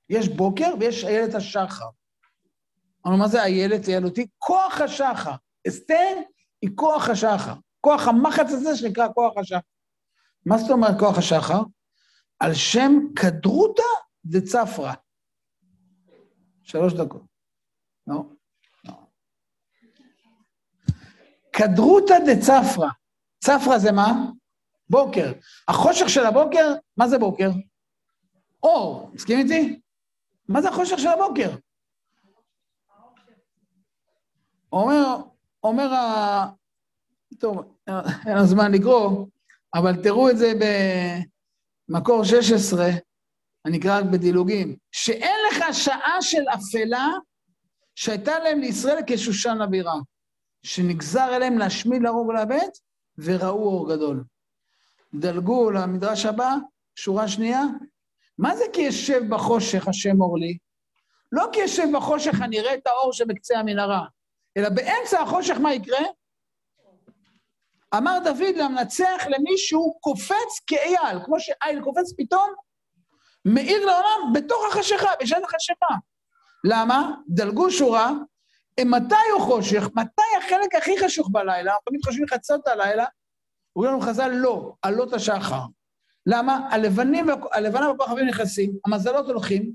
יש 0.09 0.29
בוקר 0.29 0.75
ויש 0.81 1.05
איילת 1.05 1.35
השחר. 1.35 1.89
אבל 3.05 3.15
מה 3.17 3.29
זה 3.29 3.43
איילת 3.43 3.89
איילותי? 3.89 4.27
כוח 4.39 4.81
השחר. 4.81 5.35
אסתר 5.69 6.15
היא 6.63 6.71
כוח 6.75 7.09
השחר. 7.09 7.55
כוח 7.81 8.09
המחץ 8.09 8.47
הזה 8.53 8.77
שנקרא 8.77 9.09
כוח 9.15 9.33
השחר. 9.37 9.59
מה 10.47 10.59
זאת 10.59 10.71
אומרת 10.71 10.99
כוח 10.99 11.19
השחר? 11.19 11.63
על 12.41 12.55
שם 12.55 12.93
קדרותא 13.17 13.83
דצפרא. 14.25 14.93
שלוש 16.63 16.93
דקות. 16.93 17.23
לא? 18.07 18.25
לא. 18.85 18.95
קדרותא 21.51 22.15
דצפרא. 22.27 22.89
צפרא 23.39 23.79
זה 23.79 23.93
מה? 23.93 24.13
בוקר. 24.91 25.33
החושך 25.69 26.09
של 26.09 26.27
הבוקר, 26.27 26.75
מה 26.97 27.09
זה 27.09 27.19
בוקר? 27.19 27.51
אור, 28.63 29.11
מסכים 29.15 29.39
איתי? 29.39 29.81
מה 30.49 30.63
זה 30.63 30.69
החושך 30.69 30.99
של 30.99 31.09
הבוקר? 31.09 31.51
אומר, 34.73 35.17
אומר 35.65 35.95
ה... 35.95 36.47
טוב, 37.39 37.75
אין 38.27 38.37
לנו 38.37 38.47
זמן 38.47 38.73
לקרוא, 38.73 39.27
אבל 39.75 40.03
תראו 40.03 40.31
את 40.31 40.39
זה 40.39 40.53
במקור 41.89 42.25
16, 42.25 42.87
אני 43.67 43.79
אקרא 43.79 43.99
רק 43.99 44.05
בדילוגים, 44.05 44.77
שאין 44.93 45.37
לך 45.51 45.65
שעה 45.73 46.17
של 46.21 46.43
אפלה 46.55 47.09
שהייתה 47.95 48.39
להם 48.39 48.61
לישראל 48.61 48.99
כשושן 49.07 49.61
הבירה, 49.61 49.95
שנגזר 50.63 51.37
אליהם 51.37 51.59
להשמיד, 51.59 52.03
להרוג 52.03 52.29
ולאבד, 52.29 52.69
וראו 53.19 53.65
אור 53.65 53.91
גדול. 53.95 54.25
דלגו 55.15 55.71
למדרש 55.71 56.27
הבא, 56.27 56.55
שורה 56.97 57.29
שנייה. 57.29 57.63
מה 58.39 58.57
זה 58.57 58.65
כי 58.73 58.81
ישב 58.81 59.23
בחושך 59.29 59.89
השם 59.89 60.21
אור 60.21 60.39
לי? 60.39 60.59
לא 61.33 61.47
כי 61.53 61.61
ישב 61.61 61.87
בחושך 61.97 62.35
אני 62.43 62.61
אראה 62.61 62.75
את 62.75 62.87
האור 62.87 63.13
שבקצה 63.13 63.59
המנהרה, 63.59 64.07
אלא 64.59 64.69
באמצע 64.69 65.21
החושך 65.21 65.57
מה 65.57 65.75
יקרה? 65.75 66.01
אמר 67.97 68.19
דוד 68.25 68.57
למנצח 68.57 69.27
למישהו 69.29 69.99
קופץ 70.01 70.61
כאייל, 70.67 71.19
כמו 71.25 71.41
שאייל 71.41 71.83
קופץ 71.83 72.13
פתאום, 72.19 72.51
מאיר 73.45 73.87
לעולם 73.87 74.33
בתוך 74.35 74.65
החשיכה, 74.71 75.11
בשעת 75.23 75.43
החשיכה. 75.45 75.95
למה? 76.65 77.15
דלגו 77.29 77.71
שורה, 77.71 78.13
מתי 78.85 79.15
הוא 79.35 79.43
חושך? 79.43 79.89
מתי 79.95 80.23
החלק 80.39 80.75
הכי 80.75 80.99
חשוך 81.05 81.29
בלילה? 81.33 81.73
תמיד 81.89 82.01
חושבים 82.05 82.27
חצות 82.27 82.69
הלילה, 82.69 83.05
אומרים 83.77 83.93
לנו 83.93 84.03
חז"ל, 84.03 84.29
לא, 84.29 84.73
עלות 84.83 85.13
השחר. 85.13 85.61
למה? 86.27 86.69
הלבנים, 86.71 87.27
הלבנה 87.53 87.91
והכוכבים 87.91 88.27
נכנסים, 88.27 88.73
המזלות 88.87 89.27
הולכים, 89.27 89.73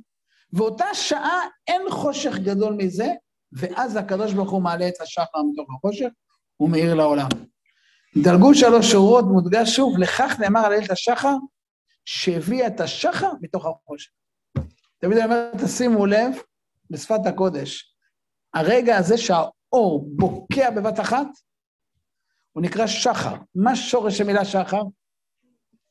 ואותה 0.53 0.93
שעה 0.93 1.41
אין 1.67 1.81
חושך 1.89 2.37
גדול 2.37 2.73
מזה, 2.73 3.07
ואז 3.55 3.95
הקדוש 3.95 4.33
ברוך 4.33 4.51
הוא 4.51 4.61
מעלה 4.61 4.87
את 4.87 5.01
השחר 5.01 5.39
מתוך 5.51 5.69
החושך, 5.77 6.07
הוא 6.57 6.69
מאיר 6.69 6.93
לעולם. 6.93 7.27
דלגו 8.17 8.55
שלוש 8.55 8.91
שורות, 8.91 9.25
מודגש 9.25 9.75
שוב, 9.75 9.97
לכך 9.97 10.35
נאמר 10.39 10.59
על 10.59 10.73
אילת 10.73 10.91
השחר, 10.91 11.35
שהביאה 12.05 12.67
את 12.67 12.79
השחר 12.79 13.31
מתוך 13.41 13.65
החושך. 13.65 14.11
תמיד 14.97 15.17
אני 15.17 15.25
אומר, 15.25 15.51
תשימו 15.63 16.05
לב, 16.05 16.31
בשפת 16.89 17.19
הקודש, 17.25 17.95
הרגע 18.53 18.97
הזה 18.97 19.15
האור 19.29 20.05
בוקע 20.15 20.69
בבת 20.69 20.99
אחת, 20.99 21.27
הוא 22.51 22.63
נקרא 22.63 22.87
שחר. 22.87 23.35
מה 23.55 23.75
שורש 23.75 24.21
המילה 24.21 24.45
שחר? 24.45 24.81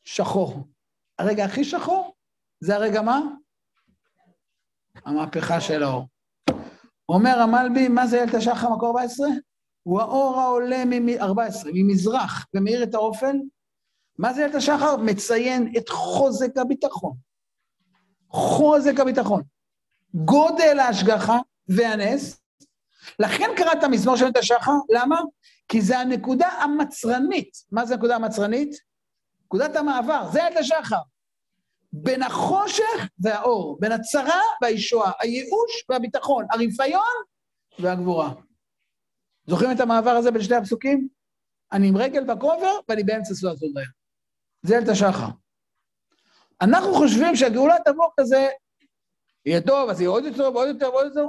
שחור. 0.05 0.69
הרגע 1.19 1.45
הכי 1.45 1.65
שחור 1.65 2.17
זה 2.61 2.75
הרגע 2.75 3.03
מה? 3.03 3.21
המהפכה 5.05 5.61
של 5.61 5.83
האור. 5.83 6.07
אומר 7.13 7.39
המלבי, 7.39 7.89
מה 7.89 8.07
זה 8.07 8.19
ילד 8.19 8.35
השחר 8.35 8.71
מקור 8.71 8.89
14? 8.89 9.27
הוא 9.83 10.01
האור 10.01 10.41
העולה 10.41 10.85
מ-14, 10.85 11.69
ממזרח, 11.75 12.47
ומאיר 12.55 12.83
את 12.83 12.95
האופן. 12.95 13.37
מה 14.19 14.35
זה 14.35 14.43
ילד 14.43 14.57
השחר? 14.57 14.97
מציין 14.97 15.73
את 15.77 15.89
חוזק 15.89 16.59
הביטחון. 16.59 17.13
חוזק 18.29 19.01
הביטחון. 19.01 19.43
גודל 20.15 20.79
ההשגחה 20.79 21.39
והנס. 21.69 22.41
לכן 23.19 23.49
קראת 23.57 23.85
מזמור 23.85 24.17
של 24.17 24.25
ילד 24.25 24.37
השחר, 24.37 24.73
למה? 24.91 25.21
כי 25.69 25.81
זה 25.81 25.99
הנקודה 25.99 26.49
המצרנית. 26.49 27.57
מה 27.73 27.87
זה 27.87 27.95
הנקודה 27.95 28.17
המצרנית? 28.17 28.77
נקודת 29.45 29.77
המעבר, 29.77 30.29
זה 30.33 30.41
ילד 30.41 30.57
השחר. 30.57 31.01
בין 31.93 32.23
החושך 32.23 33.09
והאור, 33.19 33.79
בין 33.81 33.93
הצרה 33.93 34.41
והישועה, 34.63 35.13
הייאוש 35.21 35.85
והביטחון, 35.89 36.47
הרפיון 36.51 37.15
והגבורה. 37.79 38.35
זוכרים 39.47 39.71
את 39.77 39.81
המעבר 39.81 40.11
הזה 40.11 40.31
בין 40.31 40.43
שני 40.43 40.57
הפסוקים? 40.57 41.09
אני 41.73 41.89
עם 41.89 41.97
רגל 41.97 42.25
בכובר 42.25 42.73
ואני 42.89 43.05
באמצע 43.05 43.35
סעודת 43.35 43.63
הודיה. 43.63 43.87
זה 44.63 44.79
אלת 44.79 44.89
השחר. 44.89 45.29
אנחנו 46.61 46.95
חושבים 46.95 47.37
שהגאולה 47.37 47.77
תבוא 47.85 48.09
כזה, 48.21 48.49
יהיה 49.47 49.61
טוב, 49.61 49.91
אז 49.91 50.01
יהיה 50.01 50.11
עוד 50.11 50.25
יותר 50.25 50.43
ועוד 50.43 50.69
יותר 50.69 50.91
ועוד 50.91 51.07
יותר. 51.07 51.27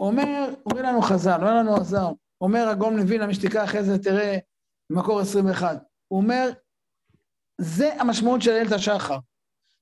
אומר, 0.00 0.54
אומר 0.66 0.82
לנו 0.82 1.02
חז"ל, 1.02 1.40
אומר 1.40 1.54
לנו 1.54 1.76
עזר, 1.76 2.08
אומר 2.40 2.68
הגאון 2.68 2.96
לוין 2.96 3.22
המשתיקה, 3.22 3.64
אחרי 3.64 3.84
זה 3.84 4.02
תראה 4.02 4.38
במקור 4.90 5.20
21. 5.20 5.82
הוא 6.08 6.20
אומר, 6.20 6.50
זה 7.58 7.94
המשמעות 7.98 8.42
של 8.42 8.50
איילת 8.50 8.72
השחר. 8.72 9.18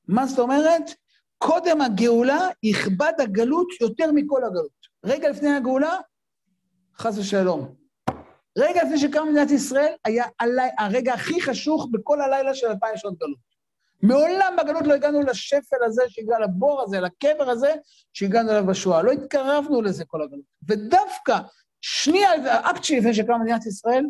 מה 0.09 0.27
זאת 0.27 0.39
אומרת? 0.39 0.91
קודם 1.39 1.81
הגאולה 1.81 2.49
יכבד 2.63 3.13
הגלות 3.19 3.69
יותר 3.81 4.13
מכל 4.13 4.45
הגלות. 4.45 4.87
רגע 5.05 5.31
לפני 5.31 5.57
הגאולה, 5.57 5.97
חס 6.99 7.19
ושלום. 7.19 7.75
רגע 8.59 8.83
לפני 8.85 8.99
שקמה 8.99 9.25
מדינת 9.25 9.51
ישראל, 9.51 9.93
היה 10.05 10.25
הלי, 10.41 10.63
הרגע 10.79 11.15
הכי 11.15 11.41
חשוך 11.41 11.89
בכל 11.93 12.21
הלילה 12.21 12.55
של 12.55 12.67
אלפיים 12.67 12.97
שנות 12.97 13.19
גלות. 13.19 13.39
מעולם 14.03 14.57
בגלות 14.59 14.87
לא 14.87 14.95
הגענו 14.95 15.21
לשפל 15.21 15.77
הזה 15.85 16.03
שהגענו, 16.09 16.45
לבור 16.45 16.83
הזה, 16.83 17.01
לקבר 17.01 17.51
הזה, 17.51 17.75
שהגענו 18.13 18.51
אליו 18.51 18.67
בשואה. 18.67 19.03
לא 19.03 19.13
התקרבנו 19.13 19.83
לזה 19.83 20.05
כל 20.05 20.23
הגלות. 20.23 20.45
ודווקא 20.69 21.39
שנייה, 21.81 22.31
האקט 22.31 22.85
שלפני 22.85 23.15
שקמה 23.15 23.39
מדינת 23.39 23.67
ישראל, 23.67 24.05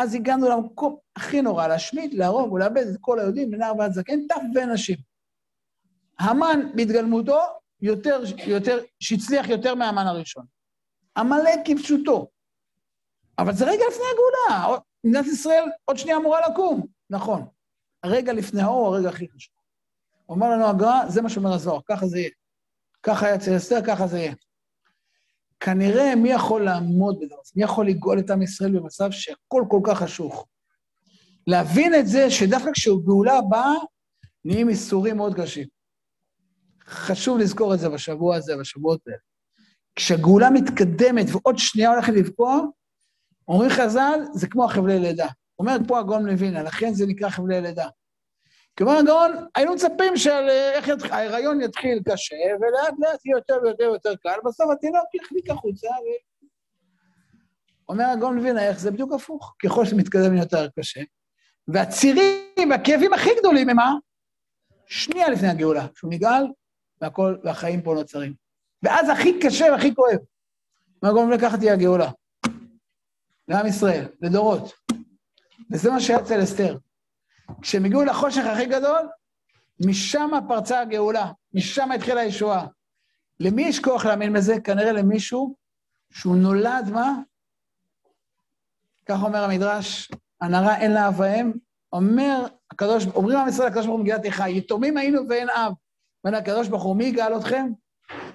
אז 0.00 0.14
הגענו 0.14 0.48
למקום 0.48 0.96
הכי 1.16 1.42
נורא, 1.42 1.66
להשמיד, 1.66 2.14
להרוג 2.14 2.52
ולאבד 2.52 2.86
את 2.86 2.96
כל 3.00 3.18
היהודים, 3.18 3.50
מנער 3.50 3.76
ועד 3.78 3.92
זקן, 3.92 4.26
טף 4.28 4.40
ונשים. 4.54 4.96
המן 6.18 6.60
בהתגלמותו, 6.74 7.40
יותר, 7.82 8.22
יותר, 8.46 8.78
שהצליח 9.00 9.48
יותר 9.48 9.74
מהמן 9.74 10.06
הראשון. 10.06 10.44
עמלק 11.16 11.60
כפשוטו. 11.64 12.28
אבל 13.38 13.54
זה 13.54 13.64
רגע 13.64 13.84
לפני 13.90 14.04
הגאולה, 14.12 14.78
מדינת 15.04 15.26
ישראל 15.26 15.64
עוד 15.84 15.96
שנייה 15.96 16.16
אמורה 16.16 16.40
לקום. 16.48 16.86
נכון. 17.10 17.46
הרגע 18.02 18.32
לפני 18.32 18.62
האור, 18.62 18.94
הרגע 18.94 19.08
הכי 19.08 19.28
חשוב. 19.28 19.54
אומר 20.28 20.50
לנו 20.50 20.66
הגר"א, 20.66 21.08
זה 21.08 21.22
מה 21.22 21.28
שאומר 21.28 21.52
הזוהר, 21.52 21.80
ככה 21.88 22.06
זה 22.06 22.18
יהיה. 22.18 22.30
ככה 23.02 23.26
היה 23.26 23.34
אצל 23.34 23.56
אסתר, 23.56 23.86
ככה 23.86 24.06
זה 24.06 24.18
יהיה. 24.18 24.34
כנראה 25.60 26.14
מי 26.16 26.32
יכול 26.32 26.64
לעמוד 26.64 27.20
בדבר 27.20 27.36
הזה? 27.40 27.52
מי 27.56 27.62
יכול 27.62 27.88
לגאול 27.88 28.18
את 28.18 28.30
עם 28.30 28.42
ישראל 28.42 28.78
במצב 28.78 29.10
שהכל 29.10 29.64
כל 29.68 29.80
כך 29.84 29.98
חשוך? 29.98 30.46
להבין 31.46 31.94
את 31.94 32.06
זה 32.06 32.30
שדווקא 32.30 32.70
כשגאולה 32.72 33.40
באה, 33.48 33.74
נהיים 34.44 34.68
איסורים 34.68 35.16
מאוד 35.16 35.34
קשים. 35.34 35.66
חשוב 36.86 37.38
לזכור 37.38 37.74
את 37.74 37.78
זה 37.78 37.88
בשבוע 37.88 38.36
הזה, 38.36 38.56
בשבועות 38.56 39.00
האלה. 39.06 39.18
כשהגאולה 39.96 40.50
מתקדמת 40.50 41.26
ועוד 41.32 41.58
שנייה 41.58 41.90
הולכת 41.90 42.12
לפגוע, 42.12 42.60
אומרים 43.48 43.70
חז"ל, 43.70 44.20
זה 44.34 44.46
כמו 44.48 44.64
החבלי 44.64 44.98
לידה. 44.98 45.28
אומרת 45.58 45.80
פה 45.88 45.98
הגאון 45.98 46.30
מבינה, 46.30 46.62
לכן 46.62 46.94
זה 46.94 47.06
נקרא 47.06 47.28
חבלי 47.28 47.60
לידה. 47.60 47.88
כלומר, 48.80 48.98
הגאון, 48.98 49.32
היינו 49.54 49.74
מצפים 49.74 50.16
שההיריון 50.16 51.60
יתחיל 51.60 52.02
קשה, 52.08 52.36
ולאט 52.60 52.94
לאט 52.98 53.26
יהיה 53.26 53.36
יותר 53.36 53.58
ויותר 53.62 53.84
ויותר 53.90 54.14
קל, 54.16 54.38
בסוף 54.44 54.70
התינוק 54.72 55.14
יחליק 55.14 55.50
החוצה, 55.50 55.88
ו... 55.88 56.08
אומר 57.88 58.04
הגאון 58.04 58.38
מבינה, 58.38 58.68
איך 58.68 58.78
זה 58.80 58.90
בדיוק 58.90 59.12
הפוך, 59.12 59.54
ככל 59.64 59.84
שמתקדם 59.84 60.36
יותר 60.36 60.68
קשה. 60.78 61.00
והצירים 61.68 62.70
והכאבים 62.70 63.12
הכי 63.12 63.30
גדולים 63.38 63.68
הם 63.68 63.76
מה? 63.76 63.94
שנייה 64.86 65.28
לפני 65.28 65.48
הגאולה, 65.48 65.86
שהוא 65.94 66.10
נגאל, 66.12 66.42
והכל, 67.00 67.36
והחיים 67.44 67.82
פה 67.82 67.94
נוצרים. 67.94 68.34
ואז 68.82 69.08
הכי 69.08 69.40
קשה 69.40 69.64
והכי 69.72 69.94
כואב. 69.94 70.18
מה 71.02 71.12
גורם 71.12 71.30
לכך 71.30 71.54
תהיה 71.54 71.72
הגאולה? 71.72 72.10
לעם 73.48 73.66
ישראל, 73.66 74.04
לדורות. 74.20 74.72
וזה 75.72 75.90
מה 75.90 76.00
שהיה 76.00 76.20
אצל 76.20 76.42
אסתר. 76.42 76.76
כשהם 77.62 77.84
הגיעו 77.84 78.04
לחושך 78.04 78.42
הכי 78.46 78.66
גדול, 78.66 79.08
משם 79.86 80.30
פרצה 80.48 80.80
הגאולה, 80.80 81.32
משם 81.54 81.92
התחילה 81.92 82.20
הישועה. 82.20 82.66
למי 83.40 83.62
יש 83.62 83.80
כוח 83.80 84.06
להאמין 84.06 84.32
בזה? 84.32 84.60
כנראה 84.60 84.92
למישהו 84.92 85.54
שהוא 86.12 86.36
נולד, 86.36 86.90
מה? 86.92 87.14
כך 89.06 89.22
אומר 89.22 89.44
המדרש, 89.44 90.10
הנערה 90.40 90.76
אין 90.78 90.92
לה 90.92 91.08
אב 91.08 91.20
ואם, 91.20 91.52
אומר 91.92 92.46
הקדוש, 92.70 93.06
אומרים 93.06 93.38
עם 93.38 93.48
ישראל 93.48 93.68
הקדוש 93.68 93.86
ברוך 93.86 93.96
הוא 93.96 94.04
מגילת 94.04 94.24
איכה, 94.24 94.48
יתומים 94.48 94.96
היינו 94.96 95.28
ואין 95.28 95.50
אב. 95.50 95.72
אומר 96.24 96.36
הקדוש 96.36 96.68
ברוך 96.68 96.82
הוא, 96.82 96.96
מי 96.96 97.04
יגאל 97.04 97.36
אתכם? 97.36 97.66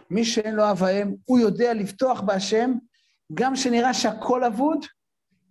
מי 0.09 0.25
שאין 0.25 0.55
לו 0.55 0.71
אב 0.71 0.81
ואם, 0.81 1.15
הוא 1.25 1.39
יודע 1.39 1.73
לפתוח 1.73 2.21
בהשם, 2.21 2.73
גם 3.33 3.55
שנראה 3.55 3.93
שהכל 3.93 4.43
אבוד, 4.43 4.85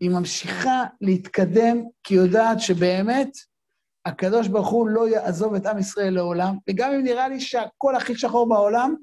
היא 0.01 0.11
ממשיכה 0.11 0.85
להתקדם, 1.01 1.85
כי 2.03 2.15
יודעת 2.15 2.61
שבאמת 2.61 3.29
הקדוש 4.07 4.49
ברוך 4.49 4.69
הוא 4.69 4.89
לא 4.89 5.09
יעזוב 5.09 5.55
את 5.55 5.67
עם 5.67 5.79
ישראל 5.79 6.15
לעולם, 6.15 6.57
וגם 6.71 6.93
אם 6.93 7.05
נראה 7.05 7.29
לי 7.29 7.41
שהכל 7.41 7.97
הכי 7.97 8.15
שחור 8.15 8.49
בעולם, 8.49 8.95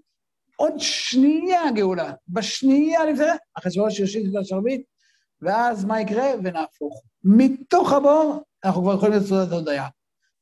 עוד 0.56 0.74
שנייה 0.78 1.68
הגאולה, 1.68 2.12
בשנייה 2.28 3.06
לפני, 3.06 3.26
אחשוורוש 3.54 4.00
יושיט 4.00 4.26
את 4.32 4.42
השרביט, 4.42 4.82
ואז 5.42 5.86
מה 5.86 6.02
יקרה? 6.02 6.28
ונהפוך. 6.44 7.02
מתוך 7.24 7.94
הבור 7.94 8.44
אנחנו 8.64 8.82
כבר 8.82 8.96
יכולים 8.96 9.20
לצודת 9.20 9.52
הודיה. 9.52 9.88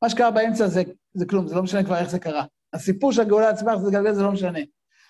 מה 0.01 0.09
שקרה 0.09 0.31
באמצע 0.31 0.67
זה, 0.67 0.83
זה 1.13 1.25
כלום, 1.25 1.47
זה 1.47 1.55
לא 1.55 1.63
משנה 1.63 1.83
כבר 1.83 1.97
איך 1.97 2.09
זה 2.09 2.19
קרה. 2.19 2.45
הסיפור 2.73 3.11
של 3.11 3.21
הגאולה 3.21 3.49
עצמה, 3.49 3.77
זה 3.77 3.91
גלגל, 3.91 4.13
זה 4.13 4.23
לא 4.23 4.31
משנה. 4.31 4.59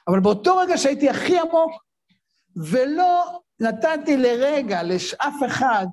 אבל 0.07 0.19
באותו 0.19 0.57
רגע 0.57 0.77
שהייתי 0.77 1.09
הכי 1.09 1.39
עמוק, 1.39 1.71
ולא 2.55 3.39
נתתי 3.59 4.17
לרגע, 4.17 4.83
לאף 4.83 5.35
אחד, 5.45 5.85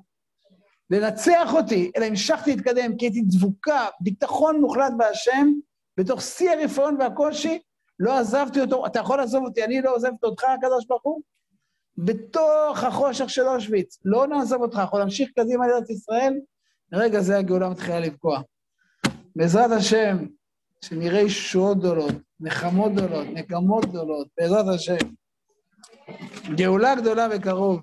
לנצח 0.89 1.53
אותי, 1.53 1.91
אלא 1.97 2.05
המשכתי 2.05 2.55
להתקדם, 2.55 2.97
כי 2.97 3.05
הייתי 3.05 3.21
דבוקה, 3.21 3.87
ביטחון 4.01 4.61
מוחלט 4.61 4.93
בהשם, 4.97 5.53
בתוך 5.97 6.21
שיא 6.21 6.51
הרפאון 6.51 6.97
והקושי, 6.99 7.59
לא 7.99 8.17
עזבתי 8.17 8.61
אותו, 8.61 8.85
אתה 8.85 8.99
יכול 8.99 9.17
לעזוב 9.17 9.43
אותי, 9.45 9.63
אני 9.63 9.81
לא 9.81 9.95
עוזבת 9.95 10.23
אותך, 10.23 10.43
הקדוש 10.43 10.85
ברוך 10.85 11.03
הוא? 11.03 11.21
בתוך 11.97 12.83
החושך 12.83 13.29
של 13.29 13.47
אושוויץ, 13.47 13.99
לא 14.05 14.27
נעזוב 14.27 14.61
אותך, 14.61 14.77
אנחנו 14.77 14.99
נמשיך 14.99 15.29
קדימה 15.35 15.67
לארץ 15.67 15.89
ישראל, 15.89 16.33
לרגע 16.91 17.21
זה 17.21 17.37
הגאולה 17.37 17.69
מתחילה 17.69 17.99
לבקוע. 17.99 18.41
בעזרת 19.35 19.71
השם, 19.71 20.17
שנראה 20.85 21.21
ישועות 21.21 21.77
גדולות, 21.77 22.13
נחמות 22.39 22.91
גדולות, 22.91 23.27
נקמות 23.33 23.85
גדולות, 23.85 24.27
בעזרת 24.37 24.65
השם. 24.75 24.97
גאולה 26.55 26.95
גדולה 26.95 27.29
בקרוב. 27.29 27.81